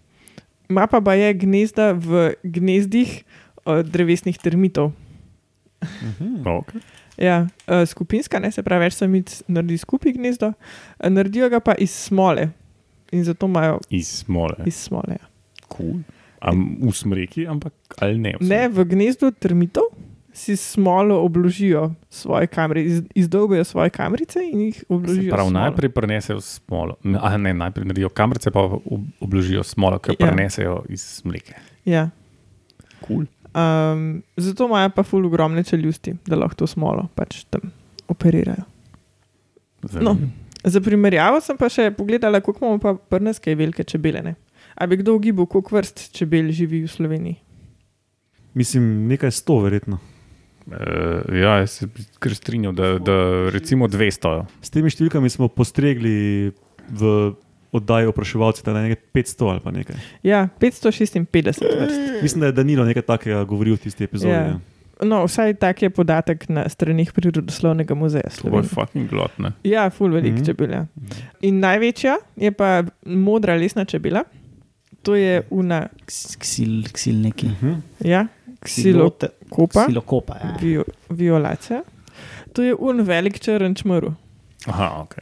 Ma 0.70 0.86
pa 0.88 1.02
pa 1.04 1.18
je 1.18 1.34
gnezda 1.42 1.92
v 1.98 2.30
gnezdih 2.46 3.24
uh, 3.66 3.82
drevesnih 3.82 4.38
termitov. 4.38 4.94
Mhm. 5.82 6.46
Okay. 6.46 6.80
Ja, 7.16 7.36
uh, 7.68 7.84
skupinska, 7.84 8.38
ne 8.38 8.50
se 8.50 8.62
pravi, 8.62 8.84
več 8.84 8.94
samic 8.94 9.42
naredi 9.46 9.78
skupaj 9.78 10.12
gnezdo, 10.12 10.48
uh, 10.48 10.56
naredijo 11.08 11.48
ga 11.48 11.60
pa 11.60 11.74
iz 11.74 11.90
smole. 11.90 12.48
In 13.12 13.22
zato 13.22 13.46
imajo 13.46 13.78
Iz 13.90 14.08
smole. 14.20 14.56
iz 14.66 14.74
smole. 14.76 15.10
Ja. 15.12 15.26
Cool. 15.68 16.00
Am, 16.40 16.76
v 16.82 16.90
smreki, 16.92 17.46
ampak 17.46 17.72
ali 17.98 18.18
ne? 18.18 18.34
v 18.36 18.44
Ne, 18.44 18.68
v 18.68 18.84
gnezdu 18.84 19.30
termitov 19.32 19.84
si 20.30 20.56
smolo 20.56 21.20
obložijo 21.20 21.84
svoje 22.10 22.46
kamere, 22.48 22.82
iz, 22.82 23.02
izdolbejo 23.14 23.64
svoje 23.64 23.90
kamerice 23.90 24.42
in 24.42 24.60
jih 24.62 24.76
Se 24.76 24.86
obložijo. 24.88 25.30
pravi, 25.30 25.46
s 25.46 25.48
smolo. 25.48 25.60
najprej 25.60 25.90
prenesejo 25.90 26.40
smolo. 26.40 26.96
A 27.14 27.36
ne, 27.36 27.54
najprej 27.54 27.84
naredijo 27.84 28.08
kamrice, 28.10 28.50
pa 28.50 28.60
ob- 28.60 28.82
obložijo 29.20 29.62
smolo, 29.62 29.98
ki 29.98 30.10
jo 30.10 30.16
Ja. 30.18 30.26
prenesejo 30.26 30.84
iz 30.88 31.22
mleke. 31.24 31.54
Ja. 31.84 32.10
Cool. 33.00 33.24
Um, 33.54 34.22
zato 34.36 34.66
imajo 34.66 34.90
pa 34.90 35.02
ful 35.06 35.26
ogromne 35.26 35.62
čeljusti, 35.64 36.16
da 36.26 36.36
lahko 36.36 36.64
to 36.64 36.66
smolo 36.66 37.06
pač 37.14 37.44
tam 37.50 37.70
operirajo. 38.10 38.64
No, 40.00 40.16
za 40.64 40.80
primerjavo 40.80 41.38
sem 41.44 41.58
pa 41.60 41.68
še 41.70 41.90
pogledala, 41.94 42.40
koliko 42.42 42.64
imamo 42.64 42.80
pa 42.82 42.94
prneske 42.96 43.54
velike 43.54 43.84
čebele. 43.86 44.22
Ne? 44.24 44.34
A 44.74 44.88
bi 44.90 44.98
kdo 44.98 45.14
ugibal, 45.14 45.46
koliko 45.46 45.76
vrst 45.76 46.08
čebel 46.16 46.50
živi 46.50 46.82
v 46.82 46.90
Sloveniji? 46.90 47.36
Mislim, 48.58 49.06
nekaj 49.10 49.30
sto, 49.34 49.60
verjetno. 49.62 50.00
Uh, 50.64 51.22
ja, 51.36 51.58
jaz 51.60 51.78
se 51.78 51.88
kar 52.18 52.34
strinjal, 52.34 52.72
da, 52.72 52.94
da 52.98 53.16
recimo 53.52 53.86
200. 53.90 54.34
S 54.64 54.72
temi 54.72 54.90
številkami 54.90 55.30
smo 55.30 55.50
postregli 55.52 56.50
v 56.88 57.12
oddaji 57.74 58.06
opraševalci, 58.06 58.62
da 58.64 58.70
je 58.72 58.88
nekaj 58.88 59.02
500 59.14 59.48
ali 59.48 59.60
pa 59.60 59.70
nekaj. 59.70 59.96
Ja, 60.22 60.48
556 60.60 61.26
vrst. 61.76 62.22
Mislim, 62.22 62.40
da 62.40 62.46
je 62.46 62.52
Danilo 62.54 62.84
nekaj 62.84 63.02
takega 63.04 63.44
govoril 63.44 63.74
v 63.74 63.80
tisti 63.80 64.04
epizodi. 64.04 64.32
Ja. 64.32 64.40
Ja. 64.46 64.60
No, 65.02 65.24
vsaj 65.24 65.54
tak 65.54 65.82
je 65.82 65.90
podatek 65.90 66.48
na 66.48 66.68
stranih 66.68 67.12
Prirodoslovnega 67.12 67.94
muzeja 67.94 68.22
To 68.22 68.28
je 68.28 68.30
Slovenije. 68.32 68.68
fucking 68.70 69.08
glotne. 69.08 69.52
Ja, 69.64 69.90
ful 69.90 70.08
velik 70.08 70.24
mm 70.24 70.34
Mhm. 70.34 70.42
-hmm. 70.42 70.46
čebela. 70.46 70.86
In 71.40 71.58
največja 71.58 72.14
je 72.36 72.52
pa 72.52 72.84
modra 73.04 73.54
lesna 73.54 73.84
čebela. 73.84 74.22
To 75.02 75.14
je 75.14 75.42
una, 75.50 75.88
Ks- 76.06 76.38
Ksil, 76.38 76.82
ksil 76.92 77.14
neki. 77.16 77.46
Mhm. 77.48 77.72
ja, 78.00 78.26
ksilokopa, 78.60 79.28
Ksilokopa. 79.82 80.34
Ja. 80.34 80.56
vio, 80.62 80.84
violacija. 81.10 81.82
To 82.52 82.62
je 82.62 82.74
un 82.74 83.00
velik 83.00 83.40
črn 83.40 83.74
čmrl. 83.74 84.08
Aha, 84.66 85.00
ok. 85.00 85.14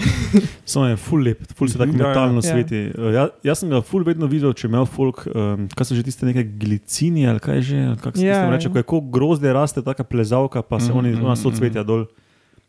Samo 0.64 0.86
je 0.86 0.96
full 0.96 1.22
lep, 1.22 1.42
full 1.52 1.68
se 1.68 1.78
tako 1.78 1.90
Mhm. 1.90 2.00
Ja, 2.00 2.04
ja. 2.04 2.08
metalno 2.08 2.36
Ja. 2.36 2.42
sveti. 2.44 2.80
Uh, 2.90 3.12
Ja, 3.12 3.28
jaz 3.42 3.58
sem 3.58 3.70
ga 3.70 3.80
full 3.82 4.04
vedno 4.04 4.26
videl, 4.26 4.52
če 4.52 4.66
imel 4.66 4.86
folk, 4.86 5.26
um, 5.26 5.68
kaj 5.68 5.84
so 5.84 5.94
že 5.94 6.02
tiste 6.02 6.24
neke 6.24 6.44
glicini 6.44 7.26
ali 7.26 7.38
kaj 7.38 7.60
že, 7.62 7.76
ali 7.84 7.96
kako 7.98 8.16
se 8.16 8.24
Ja, 8.24 8.36
ja, 8.38 8.50
reče, 8.50 8.68
ja. 8.68 8.72
ko 8.72 8.78
je 8.78 8.82
kot 8.84 9.04
grozdje 9.06 9.52
raste, 9.52 9.82
taka 9.82 10.04
plezalka, 10.04 10.62
pa 10.62 10.78
se 10.78 10.88
Mhm, 10.88 10.98
oni, 10.98 11.10
mhm, 11.10 11.24
ona 11.24 11.36
so 11.36 11.48
mhm. 11.48 11.56
cvetja 11.56 11.82
dol. 11.82 12.06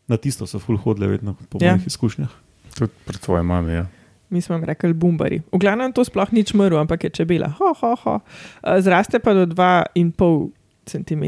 Na 0.04 0.16
tisto 0.16 0.46
so 0.46 0.58
full 0.58 0.76
hodile 0.76 1.06
vedno, 1.08 1.36
po 1.48 1.58
Ja. 1.60 1.72
mojih 1.72 1.86
izkušnjah. 1.86 2.28
Tudi 2.74 2.92
pred 3.04 3.20
svojo 3.20 3.42
mami. 3.42 3.72
Ja. 3.72 3.86
Mi 4.30 4.40
smo 4.40 4.56
jim 4.56 4.64
rekli 4.64 4.92
bumbari. 4.92 5.42
V 5.46 5.58
glavnem 5.58 5.92
to 5.92 6.02
sploh 6.02 6.32
ni 6.32 6.42
čmrl, 6.42 6.76
ampak 6.76 7.04
je 7.04 7.10
čebela. 7.12 7.48
Ho, 7.50 7.74
ho, 7.74 7.94
ho. 7.96 8.14
Eh, 8.62 8.80
Zraste 8.80 9.18
pa 9.18 9.34
do 9.34 9.46
2,5 9.46 10.50
cm. 10.84 11.24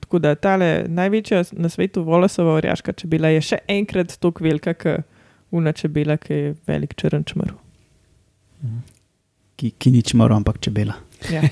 Tako 0.00 0.18
da 0.18 0.34
tale 0.34 0.84
največja 0.88 1.44
na 1.52 1.68
svetu 1.68 2.02
volosova 2.02 2.54
orjaška 2.54 2.92
čebela 2.92 3.28
je 3.28 3.40
še 3.42 3.58
enkrat 3.68 4.18
tako 4.18 4.44
velika, 4.44 4.74
kot 4.74 5.06
una 5.50 5.72
čebela, 5.72 6.16
ki 6.16 6.32
je 6.32 6.54
velik 6.66 6.94
črn 6.98 7.24
čmrl. 7.26 7.56
Ki, 9.56 9.70
ki 9.70 9.92
nič 9.92 10.14
mora, 10.14 10.36
ampak 10.36 10.60
čebela. 10.62 10.96
Ja. 11.32 11.42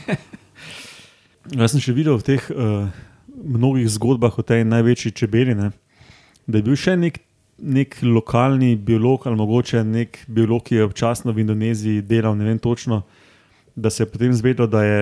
Jaz 1.59 1.73
sem 1.73 1.83
še 1.83 1.95
videl 1.97 2.19
v 2.21 2.27
teh 2.27 2.51
uh, 2.53 2.89
mnogih 3.33 3.89
zgodbah 3.89 4.35
o 4.39 4.45
tej 4.45 4.67
največji 4.69 5.15
čebeli, 5.17 5.57
ne, 5.57 5.71
da 6.47 6.61
je 6.61 6.67
bil 6.67 6.77
še 6.77 6.97
nek, 7.01 7.21
nek 7.59 7.97
lokalni 8.05 8.75
biolog 8.77 9.27
ali 9.27 9.39
mogoče 9.39 9.83
nek 9.85 10.21
biolog, 10.29 10.65
ki 10.69 10.79
je 10.79 10.89
občasno 10.89 11.33
v 11.33 11.45
Indoneziji 11.45 12.05
delal, 12.05 12.37
ne 12.37 12.49
vem 12.49 12.61
točno, 12.61 13.03
da 13.77 13.91
se 13.91 14.05
je 14.05 14.11
potem 14.11 14.35
zvedel, 14.35 14.69
da 14.69 14.85
je 14.85 15.01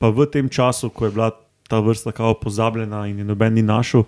pa 0.00 0.08
v 0.08 0.26
tem 0.32 0.48
času, 0.48 0.90
ko 0.94 1.08
je 1.08 1.14
bila 1.14 1.30
ta 1.68 1.80
vrsta 1.80 2.12
kao 2.12 2.34
pozabljena 2.34 3.06
in 3.06 3.22
je 3.22 3.24
noben 3.24 3.54
ni 3.54 3.62
našel, 3.62 4.04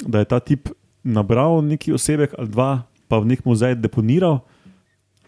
da 0.00 0.20
je 0.20 0.28
ta 0.28 0.40
tip 0.40 0.68
nabral 1.04 1.62
neki 1.64 1.92
osebek 1.92 2.34
ali 2.38 2.48
dva, 2.48 2.70
pa 3.10 3.18
v 3.18 3.34
nek 3.34 3.42
muzej 3.44 3.74
deponiral. 3.76 4.40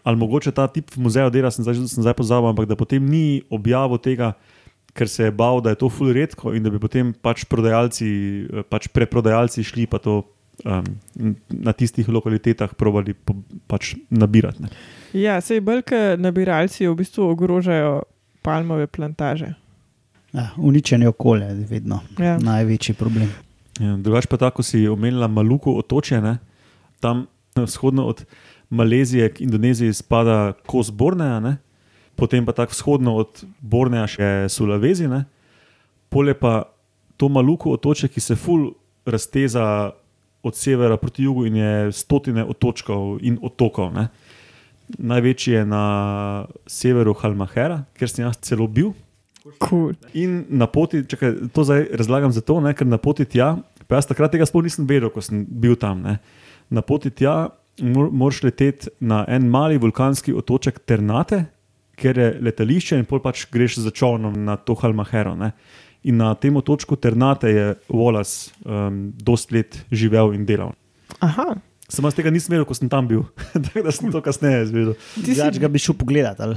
Ali 0.03 0.18
mogoče 0.18 0.51
ta 0.55 0.66
tip 0.66 0.90
v 0.90 0.99
muzeju 1.05 1.31
dela, 1.31 1.51
sem 1.51 1.62
zdaj, 1.62 1.79
sem 1.87 2.03
zdaj 2.03 2.14
pozabil, 2.18 2.51
ampak 2.51 2.66
da 2.66 2.75
potem 2.75 3.03
ni 3.07 3.42
objavil 3.55 3.99
tega, 4.03 4.33
ker 4.99 5.07
se 5.09 5.29
je 5.29 5.35
bal, 5.35 5.61
da 5.62 5.71
je 5.75 5.79
to 5.79 5.88
ful 5.90 6.11
redko 6.12 6.51
in 6.55 6.62
da 6.62 6.71
bi 6.71 6.81
potem 6.83 7.12
pač 7.14 7.45
prodajalci, 7.47 8.09
eh, 8.51 8.64
pač 8.66 8.90
preprodajalci 8.90 9.62
šli 9.64 9.87
pa 9.87 10.03
to 10.03 10.25
um, 10.66 10.85
na 11.49 11.73
tistih 11.73 12.09
lokalitetah 12.11 12.75
probali 12.75 13.14
po, 13.14 13.38
pač 13.71 13.95
nabirati. 14.11 14.66
Ne. 14.66 14.68
ja, 15.16 15.38
sej 15.40 15.62
belke 15.64 16.18
nabiralci 16.18 16.85
v 16.90 16.99
bistvu 16.99 17.31
ogrožajo 17.31 18.03
palmove 18.42 18.90
plantaže. 18.90 19.55
Ja, 20.35 20.51
uničenje 20.59 21.09
okolja 21.09 21.47
je 21.55 21.66
vedno 21.71 22.01
Ja. 22.18 22.38
največji 22.42 22.95
problem. 22.99 23.31
Ja, 23.81 23.97
drugač 23.97 24.27
pa 24.27 24.37
tako 24.37 24.66
si 24.66 24.83
omenila 24.88 25.29
Maluku 25.29 25.73
otočje, 25.79 26.21
ne? 26.21 26.38
tam 27.01 27.27
vzhodno 27.57 28.07
od 28.07 28.25
Malezije 28.71 29.29
k 29.33 29.41
Indoneziji 29.41 29.93
spada 29.93 30.53
kos 30.67 30.91
Borneja, 30.91 31.41
ne? 31.41 31.57
potem 32.17 32.47
pa 32.47 32.53
tako 32.53 32.73
vzhodno 32.73 33.17
od 33.17 33.45
Borneja 33.61 34.07
še 34.07 34.29
Sulavezi. 34.49 35.09
Ne? 35.09 35.25
Pole 36.09 36.35
pa 36.35 36.73
to 37.17 37.29
Maluku 37.29 37.73
otočje, 37.73 38.09
ki 38.09 38.21
se 38.21 38.37
ful 38.37 38.73
razteza 39.05 39.93
od 40.43 40.57
severa 40.57 40.97
proti 40.97 41.25
jugu 41.25 41.47
in 41.47 41.57
je 41.57 41.93
stotine 41.93 42.45
otočkov 42.45 43.19
in 43.23 43.38
otokov. 43.43 43.93
Ne? 43.95 44.09
Največji 44.99 45.55
je 45.55 45.65
na 45.67 45.85
severu 46.67 47.15
Halmahera, 47.15 47.85
kjer 47.97 48.11
sem 48.11 48.25
jaz 48.27 48.41
celo 48.43 48.67
bil. 48.67 48.93
Cool. 49.62 49.95
In 50.15 50.45
na 50.51 50.67
poti, 50.71 51.03
čakaj, 51.09 51.51
to 51.55 51.65
zdaj 51.67 51.88
razlagam 51.99 52.33
zato, 52.33 52.61
ne, 52.62 52.75
ker 52.79 52.87
na 52.87 52.99
poti 52.99 53.27
tja, 53.27 53.57
pa 53.88 53.99
jaz 53.99 54.07
takrat 54.07 54.35
tega 54.35 54.47
sploh 54.47 54.62
nisem 54.62 54.87
vedel, 54.87 55.11
ko 55.11 55.23
sem 55.25 55.43
bil 55.47 55.75
tam. 55.79 56.03
Ne. 56.05 56.19
Na 56.70 56.83
poti 56.83 57.11
tja 57.11 57.48
mor, 57.83 58.11
moraš 58.12 58.42
leteti 58.42 58.92
na 59.01 59.25
en 59.29 59.48
mali 59.51 59.81
vulkanski 59.81 60.35
otoček 60.35 60.79
Ternate, 60.87 61.44
ker 61.96 62.18
je 62.18 62.29
letališče 62.40 62.98
in 62.98 63.09
pol 63.09 63.20
pač 63.22 63.46
greš 63.53 63.81
za 63.85 63.90
čovnom 63.90 64.37
na 64.44 64.57
to 64.57 64.75
Halmahero. 64.75 65.35
Ne. 65.38 65.53
In 66.05 66.18
na 66.18 66.35
tem 66.35 66.57
otočku 66.57 66.96
Ternate 66.96 67.51
je 67.51 67.66
Wallace 67.88 68.51
um, 68.64 69.12
dost 69.22 69.53
let 69.53 69.85
živel 69.90 70.35
in 70.35 70.46
delal. 70.46 70.72
Aha, 71.20 71.55
Samo 71.92 72.09
jaz 72.09 72.16
tega 72.16 72.31
nisem 72.33 72.55
vedel, 72.55 72.64
ko 72.64 72.72
sem 72.72 72.88
tam 72.88 73.09
bil, 73.09 73.27
tako 73.68 73.83
da 73.85 73.92
sem 73.92 74.12
to 74.12 74.22
kasneje 74.25 74.62
izvedel. 74.64 74.94
ti 74.96 75.35
si 75.35 75.37
Drugač 75.37 75.59
ga 75.61 75.68
bi 75.68 75.83
šel 75.83 75.96
pogledat. 76.01 76.40
Ali? 76.40 76.57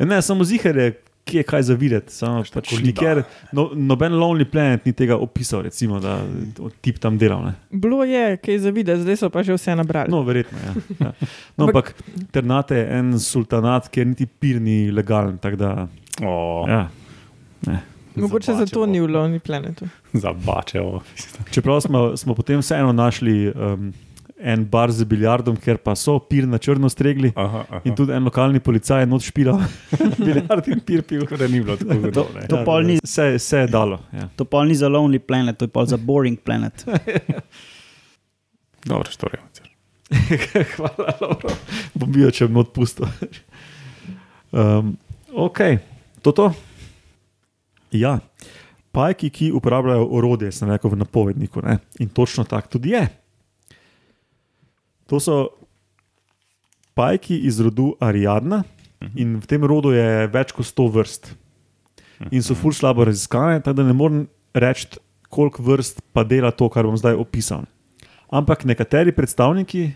Ne, 0.00 0.22
samo 0.24 0.46
zihar 0.48 0.78
je, 0.80 0.94
kje 1.24 1.38
je 1.38 1.42
kaj 1.42 1.62
za 1.62 1.74
videti. 1.74 2.12
Samo 2.12 2.42
pač 2.54 2.68
koliba. 2.68 2.86
nikjer, 2.86 3.22
no, 3.52 3.70
noben 3.74 4.12
Lonely 4.12 4.44
Planet 4.44 4.86
ni 4.86 4.92
tega 4.92 5.16
opisal, 5.16 5.62
recimo, 5.62 6.00
da 6.00 6.18
tip 6.80 6.98
tam 6.98 7.18
delal. 7.18 7.44
Ne. 7.44 7.54
bilo 7.70 8.04
je, 8.04 8.36
kaj 8.36 8.58
za 8.58 8.70
videti, 8.70 9.02
zdaj 9.02 9.16
so 9.16 9.30
pa 9.30 9.42
že 9.42 9.54
vse 9.54 9.76
nabrali. 9.76 10.10
No, 10.10 10.22
verjetno. 10.22 10.58
Ja. 10.58 10.74
Ja. 11.00 11.12
No, 11.56 11.66
ampak 11.66 11.94
Ternate 12.30 12.76
je 12.76 12.86
en 12.98 13.12
sultanat, 13.20 13.88
kjer 13.88 14.06
niti 14.06 14.26
pir 14.26 14.60
ni 14.60 14.90
legalen. 14.90 15.38
Da, 15.56 15.86
Oh, 16.22 16.68
ja. 16.68 16.88
ne. 17.66 17.80
Mogoče 18.16 18.54
zato 18.54 18.86
ni 18.86 19.00
v 19.00 19.06
Lonely 19.06 19.38
Planetu. 19.38 19.86
Zabačevo. 20.12 21.00
Čeprav 21.50 21.80
smo, 21.80 22.16
smo 22.16 22.34
potem 22.34 22.58
vseeno 22.60 22.92
našli 22.92 23.48
um, 23.48 23.92
en 24.42 24.64
bar 24.64 24.90
z 24.90 25.04
biljardom, 25.04 25.56
ker 25.56 25.76
pa 25.78 25.92
so 25.94 26.18
pir 26.18 26.46
na 26.48 26.58
črno 26.58 26.88
stregli. 26.88 27.32
Aha, 27.36 27.64
aha. 27.68 27.80
In 27.84 27.94
tudi 27.94 28.12
en 28.12 28.24
lokalni 28.24 28.60
policaj 28.60 29.02
je 29.02 29.06
noč 29.06 29.28
špilal, 29.28 29.60
biljard 30.18 30.68
in 30.68 30.80
pir 30.80 31.02
pil. 31.02 31.22
Tako 31.22 31.36
da 31.36 31.48
ni 31.48 31.60
bilo 31.60 31.76
tako 31.76 31.98
zelo. 32.00 32.26
ne. 32.34 32.46
To 32.48 32.62
pol 32.64 32.82
ni- 32.84 32.98
Vse, 33.02 33.34
vse 33.36 33.58
je 33.58 33.66
dalo. 33.68 34.00
Ja. 34.12 34.28
To 34.36 34.44
pol 34.44 34.64
ni 34.64 34.74
za 34.74 34.88
Lonely 34.88 35.18
Planet, 35.18 35.58
to 35.58 35.64
je 35.64 35.68
pol 35.70 35.86
za 35.86 35.96
Boring 35.96 36.38
Planet. 36.38 36.84
Dobro, 38.84 39.10
storja. 39.10 39.42
Hvala, 40.76 41.12
Laura. 41.20 41.52
Bom 41.94 42.10
bil, 42.10 42.30
če 42.30 42.48
bom 42.48 42.64
odpustil. 42.64 43.06
Um, 44.50 44.96
ok, 45.30 45.60
to 46.22 46.32
to. 46.32 46.48
Ja, 47.92 48.16
pajki, 48.90 49.30
ki 49.30 49.50
uporabljajo 49.52 50.08
orodje, 50.10 50.50
sem 50.50 50.70
rekel 50.70 50.90
v 50.90 50.98
napovedniku. 50.98 51.62
Ne? 51.62 51.78
In 51.98 52.08
točno 52.08 52.44
tako 52.44 52.78
tudi 52.78 52.96
je. 52.96 53.04
To 55.10 55.18
so 55.18 55.36
pajki 56.94 57.34
iz 57.48 57.58
rodu 57.60 57.94
Ariadna, 57.98 58.62
in 59.16 59.38
v 59.40 59.46
tem 59.48 59.64
rodu 59.64 59.94
je 59.94 60.28
več 60.30 60.52
kot 60.54 60.68
100 60.68 60.88
vrst. 60.94 61.30
In 62.30 62.44
so 62.44 62.54
ful 62.54 62.74
slabo 62.76 63.06
raziskane, 63.08 63.62
tako 63.64 63.80
da 63.80 63.86
ne 63.88 63.96
morem 63.96 64.26
reči, 64.54 65.00
koliko 65.30 65.64
vrst 65.64 66.02
pa 66.12 66.22
dela 66.26 66.50
to, 66.52 66.68
kar 66.68 66.84
bom 66.84 66.98
zdaj 66.98 67.16
opisal. 67.16 67.64
Ampak 68.30 68.66
nekateri 68.68 69.14
predstavniki 69.14 69.88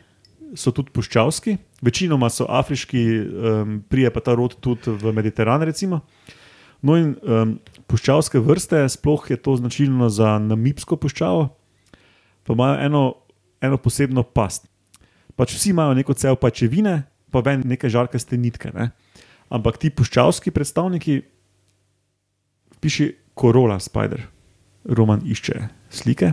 so 0.59 0.73
tudi 0.75 0.95
puščavski, 0.95 1.57
večinoma 1.85 2.31
so 2.31 2.47
afriški, 2.49 3.03
um, 3.21 3.79
prije 3.91 4.11
pa 4.15 4.23
ta 4.25 4.35
rod 4.39 4.57
tudi 4.63 4.95
v 4.95 5.13
Mediteran. 5.15 5.63
Recimo. 5.67 6.01
No, 6.85 6.97
in 6.99 7.15
um, 7.23 7.57
puščavske 7.91 8.41
vrste, 8.45 8.83
sploh 8.93 9.27
je 9.31 9.39
to 9.41 9.57
značilno 9.59 10.09
za 10.13 10.37
namibsko 10.43 10.99
puščavo, 11.01 11.49
pa 12.45 12.57
imajo 12.57 12.79
eno, 12.87 13.03
eno 13.65 13.79
posebno 13.81 14.23
past. 14.23 14.69
Pač 15.35 15.57
vsi 15.57 15.73
imajo 15.75 15.95
neko 15.99 16.15
cel 16.15 16.37
pačevine, 16.39 17.03
pa 17.35 17.43
ven 17.43 17.65
neke 17.67 17.91
žarkaste 17.91 18.39
nitke. 18.39 18.71
Ne? 18.75 18.93
Ampak 19.51 19.81
ti 19.83 19.91
puščavski 19.91 20.55
predstavniki, 20.55 21.19
piše 22.79 23.11
Corolla 23.35 23.81
Spider, 23.83 24.23
Roman 24.85 25.25
išče 25.27 25.69
slike. 25.91 26.33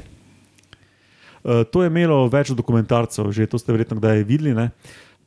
Uh, 1.42 1.64
to 1.66 1.82
je 1.82 1.90
imelo 1.90 2.28
več 2.30 2.54
dokumentarcev, 2.54 3.32
že 3.34 3.50
to 3.50 3.58
ste 3.58 3.74
verjetno 3.74 3.98
kdaj 3.98 4.22
videli. 4.30 4.54
Ne? 4.54 4.70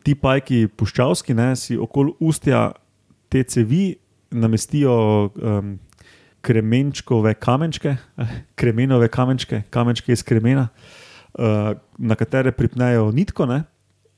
Ti 0.06 0.14
pajki 0.14 0.68
puščavski, 0.70 1.34
ne, 1.34 1.54
si 1.58 1.74
okoli 1.74 2.14
ustja 2.22 2.68
te 3.32 3.42
cevi 3.42 3.96
namestijo 4.34 4.94
um, 5.34 5.74
kremenčkove 6.44 7.34
kamenčke, 7.42 7.96
kremenove 8.60 9.08
kamenčke, 9.10 9.64
kamenčke 9.74 10.14
iz 10.14 10.22
kremena, 10.22 10.68
uh, 10.68 11.03
na 11.98 12.14
katere 12.14 12.52
pripnejo 12.52 13.10
nitko. 13.12 13.46
Ne? 13.46 13.64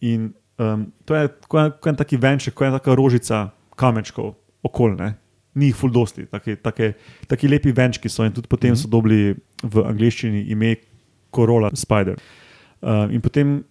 In 0.00 0.32
um, 0.58 0.92
to 1.04 1.14
je 1.16 1.28
kot 1.48 1.86
en 1.86 1.96
taki 1.96 2.18
venček, 2.20 2.54
kot 2.54 2.68
ena 2.68 2.80
taka 2.80 2.96
rožica 2.96 3.46
kamenčkov 3.76 4.34
okolne. 4.66 5.14
Ni 5.56 5.70
jih 5.70 5.76
fuldosti, 5.76 6.26
taki, 6.28 6.58
taki, 6.60 6.90
taki 7.28 7.48
lepi 7.48 7.72
venčki 7.72 8.10
so 8.12 8.24
in 8.24 8.32
tudi 8.32 8.48
potem 8.48 8.70
mm 8.70 8.74
-hmm. 8.74 8.82
so 8.82 8.88
dobili 8.88 9.36
v 9.62 9.84
angleščini 9.84 10.44
ime 10.52 10.76
Corolla 11.34 11.70
Spider. 11.74 12.20
Uh, 12.82 13.08
in 13.10 13.20
potem 13.20 13.64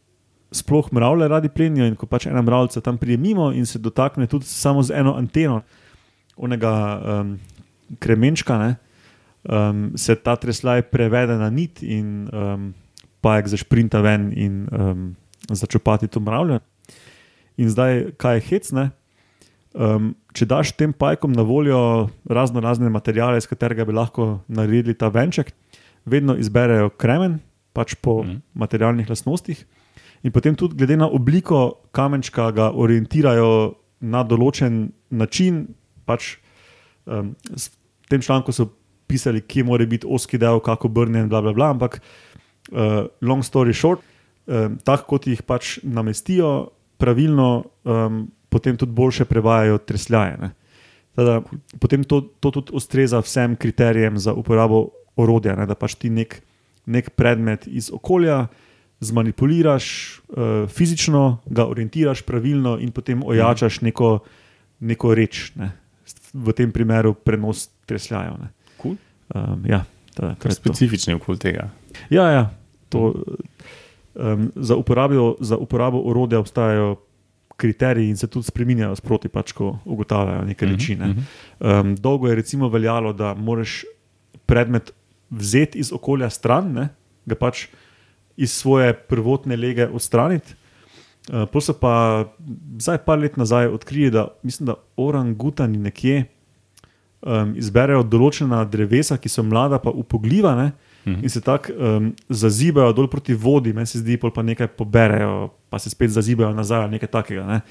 sploh 0.52 0.92
mravlje 0.92 1.28
radi 1.28 1.50
plenijo, 1.50 1.86
in 1.86 1.96
ko 1.96 2.06
pač 2.06 2.26
ena 2.26 2.42
mravljica 2.42 2.82
tam 2.82 2.98
pride 2.98 3.18
mimo 3.18 3.52
in 3.52 3.66
se 3.66 3.80
dotakne 3.80 4.28
tudi 4.28 4.46
samo 4.46 4.84
z 4.84 4.92
eno 4.96 5.14
anteno, 5.14 5.62
onega 6.38 7.02
um, 7.22 7.40
kremenčka, 8.00 8.58
ne, 8.58 8.76
um, 9.44 9.92
se 9.96 10.16
ta 10.16 10.36
treslaj 10.36 10.82
prevede 10.82 11.38
na 11.38 11.50
nit 11.50 11.84
in 11.84 12.30
um, 12.34 12.74
pajek 13.26 13.50
zašprinta 13.50 14.04
ven 14.06 14.30
in 14.38 14.68
um, 14.70 15.08
začopati 15.50 16.08
to 16.08 16.22
mravljo. 16.22 16.60
In 17.58 17.72
zdaj, 17.72 18.12
kaj 18.22 18.38
je 18.38 18.46
hecne? 18.50 18.86
Um, 19.76 20.14
če 20.36 20.48
daš 20.48 20.72
tem 20.78 20.94
pajkom 20.96 21.34
na 21.36 21.44
voljo 21.44 22.08
razno 22.30 22.62
razne 22.64 22.92
materijale, 22.92 23.40
iz 23.42 23.48
katerega 23.50 23.86
bi 23.88 23.96
lahko 23.96 24.40
naredili 24.48 24.96
ta 24.96 25.10
venček, 25.12 25.52
vedno 26.06 26.36
izberejo 26.40 26.94
kremen, 27.02 27.40
pač 27.76 27.96
po 28.00 28.22
mm. 28.24 28.40
materialnih 28.54 29.10
lastnostih. 29.10 29.66
In 30.24 30.32
potem 30.32 30.56
tudi 30.56 30.78
glede 30.80 30.98
na 30.98 31.10
obliko 31.12 31.82
kamenčka 31.96 32.50
ga 32.56 32.70
orientirajo 32.72 33.76
na 34.00 34.24
določen 34.24 34.88
način. 35.10 35.66
Pač, 36.06 36.36
um, 37.10 37.34
v 37.52 38.12
tem 38.12 38.22
članku 38.22 38.54
so 38.54 38.70
pisali, 39.10 39.42
kje 39.42 39.66
mora 39.66 39.86
biti 39.90 40.08
oski 40.08 40.40
del, 40.42 40.62
kako 40.64 40.90
obrnjen, 40.92 41.30
bla, 41.30 41.42
bla, 41.42 41.54
bla, 41.54 41.74
ampak 41.76 42.00
uh, 42.72 43.06
long 43.22 43.44
story 43.44 43.74
short, 43.74 44.02
um, 44.48 44.78
tako 44.84 45.16
kot 45.16 45.28
jih 45.28 45.42
pač 45.44 45.78
namestijo, 45.84 46.70
pravilno, 46.98 47.66
um, 47.84 48.26
potem 48.50 48.78
tudi 48.78 48.96
boljše 48.96 49.26
prevajajo 49.26 49.78
tresljaje. 49.78 50.38
ne. 50.42 50.52
Tada, 51.16 51.42
potem 51.80 52.04
to, 52.04 52.22
to 52.40 52.52
tudi 52.52 52.76
ustreza 52.76 53.20
vsem 53.24 53.56
kriterijem 53.56 54.18
za 54.20 54.34
uporabo 54.34 54.90
orodja, 55.16 55.56
ne, 55.56 55.66
da 55.66 55.76
pač 55.76 55.96
ti 55.96 56.10
nek, 56.12 56.42
nek 56.86 57.10
predmet 57.16 57.68
iz 57.68 57.88
okolja 57.94 58.48
zmanipuliraš 59.00 59.86
uh, 60.28 60.70
fizično, 60.72 61.40
ga 61.46 61.68
orientiraš 61.68 62.22
pravilno 62.22 62.78
in 62.80 62.92
potem 62.92 63.24
ojačaš 63.24 63.82
neko, 63.82 64.20
neko 64.80 65.16
reč. 65.16 65.52
Ne. 65.56 65.72
V 66.34 66.54
tem 66.54 66.72
primeru 66.72 67.14
prenos 67.14 67.70
tresljajev. 67.88 68.36
ne. 68.42 68.52
Cool. 68.82 68.96
Um, 69.36 69.64
ja, 69.68 69.86
tada, 70.14 70.36
to 70.36 70.48
Kar 70.48 70.54
specifični 70.54 71.16
okoli 71.16 71.40
tega. 71.40 71.70
Ja, 72.10 72.30
ja, 72.32 72.44
to, 72.90 73.14
um, 74.16 74.52
za, 74.56 74.76
uporabo, 74.76 75.36
za 75.40 75.58
uporabo 75.58 76.02
orodja 76.06 76.40
obstajajo 76.40 76.96
kriteriji 77.58 78.10
in 78.10 78.18
se 78.18 78.28
tudi 78.28 78.46
spremenjajo 78.46 78.96
sproti, 78.96 79.32
pač, 79.32 79.54
ko 79.56 79.78
ugotavljajo 79.86 80.44
neke 80.46 80.68
reči. 80.68 80.96
Ne. 81.00 81.14
Um, 81.60 81.96
dolgo 81.96 82.28
je 82.28 82.36
recimo 82.36 82.70
veljalo, 82.70 83.14
da 83.14 83.34
moraš 83.34 83.84
predmet 84.46 84.92
vzeti 85.30 85.80
iz 85.80 85.94
okolja 85.94 86.30
stran, 86.30 86.72
ne, 86.74 86.90
ga 87.26 87.36
pač 87.40 87.68
iz 88.38 88.52
svoje 88.52 88.94
prvotne 88.94 89.56
lege 89.56 89.88
odstraniti. 89.88 90.56
Uh, 91.32 91.62
so 91.62 91.74
pa 91.74 92.26
zdaj, 92.78 93.00
par 93.06 93.20
let 93.20 93.38
nazaj, 93.38 93.72
odkrili, 93.74 94.12
da 94.12 94.28
mislim, 94.44 94.68
da 94.68 94.76
orangutani 94.98 95.78
nekje 95.78 96.26
um, 97.22 97.56
izberejo 97.58 98.04
določena 98.04 98.62
drevesa, 98.70 99.18
ki 99.18 99.32
so 99.32 99.44
mlada, 99.44 99.80
pa 99.82 99.90
upogljiva, 99.90 100.54
ne, 100.60 100.68
Mhm. 101.06 101.20
in 101.22 101.30
se 101.30 101.40
tako 101.40 101.70
um, 101.72 102.08
zazibajo 102.30 102.90
dol 102.92 103.08
proti 103.08 103.34
vodi, 103.34 103.70
meni 103.72 103.86
se 103.86 104.00
zdi, 104.00 104.18
pa 104.18 104.42
nekaj 104.42 104.68
poberejo, 104.70 105.34
pa 105.70 105.78
se 105.78 105.90
spet 105.90 106.10
zazibajo 106.10 106.50
nazaj, 106.52 106.80
ali 106.80 106.92
nekaj 106.92 107.10
takega. 107.10 107.44
Ne. 107.46 107.62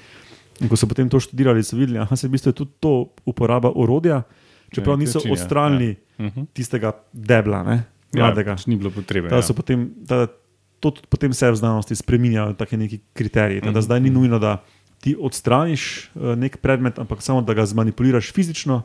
In 0.57 0.69
ko 0.69 0.75
so 0.75 0.87
potem 0.87 1.09
to 1.09 1.19
študirali, 1.19 1.59
so 1.59 1.75
videli, 1.75 1.99
da 1.99 2.15
se 2.15 2.27
v 2.27 2.31
bistvu 2.31 2.53
tudi 2.53 2.71
to 2.79 2.93
uporaba 3.25 3.67
orodja, 3.69 4.23
čeprav 4.69 4.95
nek 4.95 4.99
niso 5.01 5.19
ja, 5.19 5.31
odstranili 5.31 5.95
Uh 6.17 6.25
-huh. 6.25 6.45
tistega 6.47 6.91
debla, 7.11 7.63
ne, 7.63 7.83
Ja, 8.13 8.23
mladega. 8.23 8.53
pač 8.53 8.65
ni 8.65 8.75
bilo 8.77 8.89
potrebe. 8.89 9.27
Da 9.27 9.35
Ja. 9.35 9.43
potem, 9.51 9.91
da, 9.97 10.27
to 10.79 10.93
potem 11.09 11.33
se 11.33 11.43
v 11.45 11.55
znanosti 11.55 11.91
spremenjajo, 11.93 12.53
tako 12.53 12.77
neki 12.77 12.99
kriteriji. 13.13 13.61
Da 13.61 13.69
Mhm. 13.69 13.79
zdaj 13.81 13.99
ni 13.99 14.09
nujno, 14.09 14.39
da 14.39 14.63
ti 15.01 15.15
odstraniš 15.19 15.83
uh, 16.15 16.35
nek 16.35 16.57
predmet, 16.57 16.99
ampak 16.99 17.21
samo 17.21 17.41
da 17.41 17.53
ga 17.53 17.65
zmanipuliraš 17.65 18.31
fizično, 18.31 18.81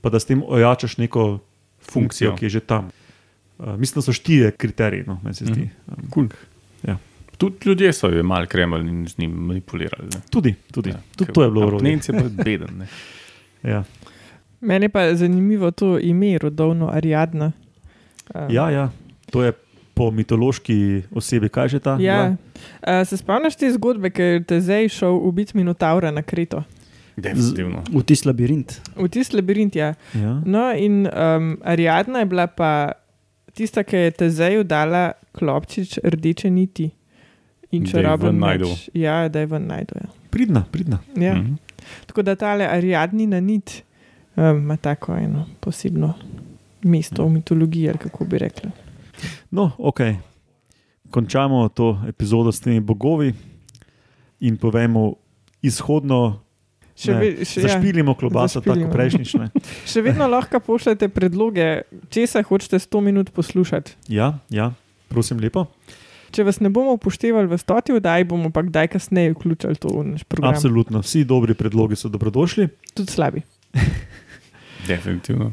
pa 0.00 0.08
da 0.08 0.16
s 0.16 0.24
tem 0.24 0.42
ojačaš 0.42 0.96
neko 0.96 1.38
funkcijo, 1.80 1.90
Funkcijo. 2.30 2.36
ki 2.36 2.44
je 2.44 2.50
že 2.50 2.60
tam. 2.60 2.90
Uh, 3.58 3.76
mislim, 3.76 3.98
da 3.98 4.02
so 4.02 4.12
štiri 4.12 4.52
kriteriji, 4.52 5.04
no, 5.06 5.20
meni 5.22 5.34
se 5.34 5.44
zdi. 5.44 5.60
Mhm. 5.60 6.00
Um, 6.02 6.10
Cool. 6.14 6.28
Ja. 6.82 6.96
Tudi 7.38 7.54
ljudje 7.64 7.92
so 7.92 8.08
jo 8.08 8.22
malo 8.22 8.46
kremali 8.46 8.88
in 8.88 9.06
z 9.08 9.18
njim 9.18 9.30
manipulirali. 9.30 10.04
ne. 10.14 10.20
Tudi, 10.30 10.54
tudi. 10.72 10.90
Ja, 10.90 11.00
tudi 11.16 11.32
to 11.32 11.42
je 11.42 11.50
bilo 11.50 11.66
urodje. 11.66 11.90
Nemci 11.90 12.12
je 12.12 12.18
pa 12.18 12.28
beden. 12.44 12.78
Ne. 12.78 12.86
Ja. 13.70 13.84
Meni 14.60 14.84
je 14.84 14.88
pa 14.88 15.14
zanimivo 15.14 15.70
to 15.70 15.98
ime, 15.98 16.38
rodovno 16.38 16.90
Ariadna. 16.92 17.52
Um, 18.34 18.50
Ja, 18.50 18.70
ja, 18.70 18.90
to 19.30 19.42
je 19.44 19.52
po 19.94 20.10
mitološki 20.10 21.02
osebi, 21.10 21.48
kaj 21.48 21.68
že 21.68 21.78
ta? 21.78 21.96
Ja. 22.00 22.36
Uh, 22.82 23.06
se 23.06 23.16
spomniš 23.16 23.56
te 23.56 23.70
zgodbe, 23.72 24.10
ker 24.10 24.24
je 24.24 24.44
Tezej 24.44 24.88
šel 24.88 25.16
ubiti 25.16 25.56
Minotaura 25.56 26.10
na 26.10 26.22
Kreto? 26.22 26.62
Definitivno. 27.16 27.82
V 27.90 28.02
tisti 28.02 28.28
labirint. 28.28 28.80
V 28.96 29.08
tisti 29.08 29.36
labirint, 29.36 29.74
ja. 29.76 29.94
Ja. 30.14 30.42
No, 30.46 30.70
in 30.76 31.06
um, 31.06 31.56
Ariadna 31.64 32.18
je 32.18 32.26
bila 32.26 32.46
pa 32.46 32.92
tista, 33.58 33.82
ki 33.84 33.96
je 34.06 34.14
Tezeju 34.22 34.64
dala 34.64 35.12
klopčič 35.36 35.98
rdeče 36.04 36.50
niti. 36.50 36.90
In 37.76 37.84
če 37.84 38.00
rabim 38.02 38.38
najdel. 38.40 38.70
več, 38.70 38.88
ja, 38.96 39.26
da 39.28 39.42
je 39.42 39.48
ven 39.50 39.66
najdel. 39.68 40.06
Ja. 40.06 40.12
Pridna, 40.32 40.64
pridna. 40.72 41.02
Ja. 41.16 41.34
Mhm. 41.34 41.58
Tako 42.08 42.24
da 42.24 42.34
tale 42.36 42.66
Ariadnina 42.68 43.40
nit 43.40 43.82
um, 44.36 44.62
ima 44.62 44.76
tako 44.76 45.16
eno 45.16 45.46
posebno 45.60 46.14
mesto 46.82 47.24
v 47.24 47.32
mitologiji, 47.38 47.88
ali 47.88 47.98
kako 47.98 48.24
bi 48.24 48.38
rekla. 48.38 48.70
No, 49.50 49.70
ok. 49.78 50.00
Končamo 51.10 51.68
to 51.68 51.96
epizodo 52.08 52.52
s 52.52 52.60
temi 52.60 52.80
bogovi 52.80 53.32
in 54.40 54.56
povemo 54.56 55.14
izhodno. 55.62 56.42
Še, 56.98 57.12
Ne, 57.14 57.18
ve, 57.20 57.44
še, 57.46 57.60
ja, 57.62 57.68
Zašpilimo 57.68 58.14
klobaso, 58.18 58.58
tako 58.58 58.74
Zašpilimo. 58.74 58.92
prejšnjič. 58.92 59.34
ne. 59.38 59.46
še 59.92 60.02
vedno 60.02 60.26
lahko 60.26 60.58
pošljete 60.60 61.06
predloge, 61.08 61.86
česa 62.10 62.42
hočete 62.42 62.80
100 62.82 63.00
minut 63.00 63.30
poslušati. 63.30 63.94
Ja, 64.10 64.38
ja, 64.50 64.72
prosim, 65.08 65.38
lepo. 65.38 65.68
Če 66.34 66.44
vas 66.44 66.58
ne 66.60 66.68
bomo 66.68 66.92
upoštevali 66.98 67.46
v 67.48 67.56
stoti 67.56 67.94
oddaji, 67.94 68.26
bomo 68.28 68.50
pa 68.50 68.60
kdaj 68.66 68.90
kasneje 68.92 69.32
vključili 69.32 69.78
to 69.80 69.88
v 69.94 70.02
naš 70.10 70.26
program. 70.28 70.52
Absolutno, 70.52 71.00
vsi 71.00 71.22
dobri 71.24 71.54
predlogi 71.54 71.96
so 71.96 72.10
dobrodošli. 72.12 72.66
Tudi 72.92 73.14
slabi. 73.14 73.40
Definitivno. 74.90 75.52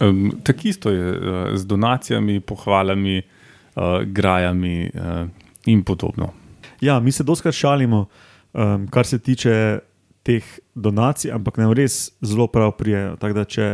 Um, 0.00 0.32
Tako 0.42 0.60
isto 0.64 0.90
je 0.90 1.12
uh, 1.12 1.56
z 1.56 1.66
donacijami, 1.66 2.40
pohvalami, 2.40 3.22
uh, 3.22 4.02
grajami 4.04 4.90
uh, 4.94 5.28
in 5.66 5.84
podobno. 5.84 6.32
Ja, 6.80 7.00
mi 7.00 7.12
se 7.12 7.22
doskrat 7.22 7.54
šalimo, 7.54 8.06
um, 8.52 8.88
kar 8.90 9.06
se 9.06 9.18
tiče 9.18 9.78
teh 10.22 10.44
donacij, 10.74 11.32
ampak 11.34 11.58
nam 11.58 11.72
res 11.72 12.12
zelo 12.22 12.46
prav 12.46 12.76
prijejo. 12.78 13.16
Tako 13.20 13.34
da, 13.34 13.44
če 13.44 13.66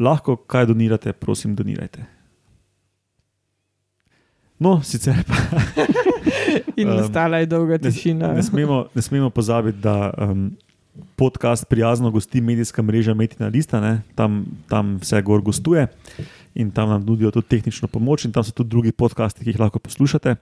lahko 0.00 0.36
kaj 0.36 0.66
donirate, 0.72 1.12
prosim, 1.12 1.54
donirajte. 1.54 2.04
No, 4.62 4.78
sicer 4.86 5.24
pa 5.26 5.38
In 6.76 6.88
Um, 6.88 6.96
nastala 6.96 7.38
je 7.38 7.46
dolga 7.46 7.78
ne, 7.82 7.90
tišina. 7.90 8.32
ne, 8.32 8.42
smemo, 8.42 8.86
ne 8.94 9.02
smemo 9.02 9.30
pozabiti, 9.30 9.78
da 9.78 10.10
um, 10.18 10.50
podcast 11.16 11.68
prijazno 11.68 12.10
gosti 12.10 12.40
medijska 12.40 12.82
mreža 12.82 13.14
Metina 13.14 13.48
Lista, 13.48 13.80
ne? 13.80 14.02
tam, 14.14 14.44
tam 14.68 14.96
vse 15.00 15.22
gor 15.22 15.42
gostuje 15.42 15.86
in 16.54 16.70
tam 16.70 16.88
nam 16.88 17.04
nudijo 17.06 17.30
tudi 17.30 17.48
tehnično 17.48 17.88
pomoč, 17.88 18.24
in 18.24 18.32
tam 18.32 18.44
so 18.44 18.52
tudi 18.52 18.70
drugi 18.70 18.92
podcasti, 18.92 19.44
ki 19.44 19.50
jih 19.50 19.60
lahko 19.60 19.78
poslušate, 19.78 20.36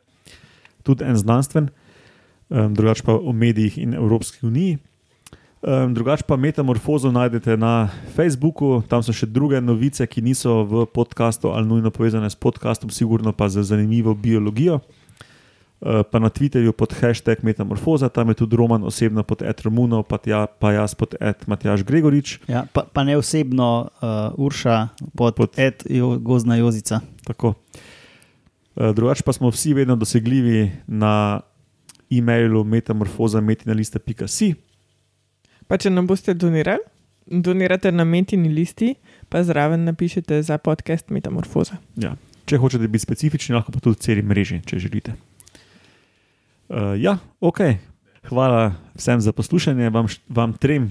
tudi 0.83 1.05
en 1.05 1.17
znanstven, 1.17 1.69
um, 2.49 2.75
drugače 2.75 3.03
pa 3.07 3.15
o 3.15 3.33
medijih 3.33 3.79
in 3.79 3.95
Evropski 3.95 4.47
uniji. 4.47 4.79
Um, 5.61 5.95
drugače 5.95 6.25
pa 6.25 6.37
metamorfozo 6.37 7.13
najdete 7.13 7.57
na 7.57 7.93
Facebooku, 8.17 8.81
tam 8.89 9.05
so 9.05 9.13
še 9.13 9.29
druge 9.29 9.61
novice, 9.61 10.07
ki 10.09 10.25
niso 10.25 10.65
v 10.65 10.87
podkastu 10.89 11.53
ali 11.53 11.69
nujno 11.69 11.93
povezane 11.93 12.31
s 12.33 12.35
podkastom, 12.35 12.89
sigurno 12.89 13.33
pa 13.37 13.49
z 13.53 13.61
zanimivo 13.61 14.15
biologijo. 14.17 14.81
Uh, 15.81 16.01
pa 16.05 16.17
na 16.21 16.33
Twitterju 16.33 16.73
pod 16.73 16.97
hashtag 16.97 17.45
Metamorfoza, 17.45 18.09
tam 18.09 18.33
je 18.33 18.41
tudi 18.41 18.57
Roman 18.57 18.85
osebno 18.85 19.21
pod 19.25 19.45
Ed 19.45 19.61
Romuno, 19.65 20.01
pa, 20.03 20.17
tja, 20.17 20.47
pa 20.49 20.73
jaz 20.73 20.97
pod 20.97 21.13
Ed 21.21 21.45
Matjaš 21.45 21.85
Gregorič. 21.85 22.41
Ja, 22.49 22.65
pa, 22.65 22.89
pa 22.89 23.05
ne 23.05 23.21
osebno, 23.21 23.93
uh, 24.01 24.33
Urša, 24.41 24.89
pod, 25.13 25.37
Pod- 25.37 25.61
Ed, 25.61 25.85
jo, 25.89 26.17
Gozna 26.21 26.57
Jozica. 26.57 27.05
Tako. 27.29 27.53
Uh, 28.77 28.93
drugače 28.97 29.25
pa 29.25 29.33
smo 29.33 29.53
vsi 29.53 29.77
vedno 29.77 29.97
dosegljivi 29.97 30.73
na 30.89 31.41
e-mailu 32.09 32.65
metamorfoza.metinaliste.si. 32.65 34.70
Pa 35.71 35.79
če 35.79 35.93
nam 35.93 36.09
boste 36.11 36.35
donirali, 36.35 36.83
donirate 37.31 37.93
na 37.95 38.03
metini 38.05 38.51
listi, 38.51 38.97
pa 39.31 39.45
zraven 39.47 39.85
napišete 39.87 40.41
za 40.43 40.59
podcast 40.59 41.13
Metamorfoza. 41.15 41.79
Ja. 41.95 42.17
Če 42.51 42.59
hočete 42.59 42.89
biti 42.91 43.05
specifični, 43.07 43.55
lahko 43.55 43.71
pa 43.71 43.83
tudi 43.85 44.03
celi 44.03 44.25
mreži, 44.27 44.59
če 44.67 44.81
želite. 44.83 45.15
Uh, 46.71 46.97
ja, 46.99 47.21
ok. 47.39 47.63
Hvala 48.27 48.73
vsem 48.99 49.23
za 49.23 49.33
poslušanje, 49.33 49.93
vam, 49.95 50.11
vam 50.29 50.57
trem, 50.59 50.91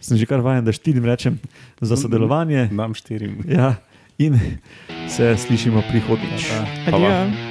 sem 0.00 0.16
že 0.16 0.26
kar 0.26 0.40
vajen, 0.40 0.64
da 0.64 0.72
štirim 0.72 1.04
rečem, 1.04 1.36
za 1.80 2.00
sodelovanje. 2.00 2.70
Nam 2.72 2.96
štirim. 2.96 3.42
Ja, 3.44 3.76
in 4.16 4.40
se 5.12 5.36
slišimo 5.36 5.84
prihodnjič. 5.92 6.48
Hvala. 6.88 7.12
Adijo. 7.12 7.47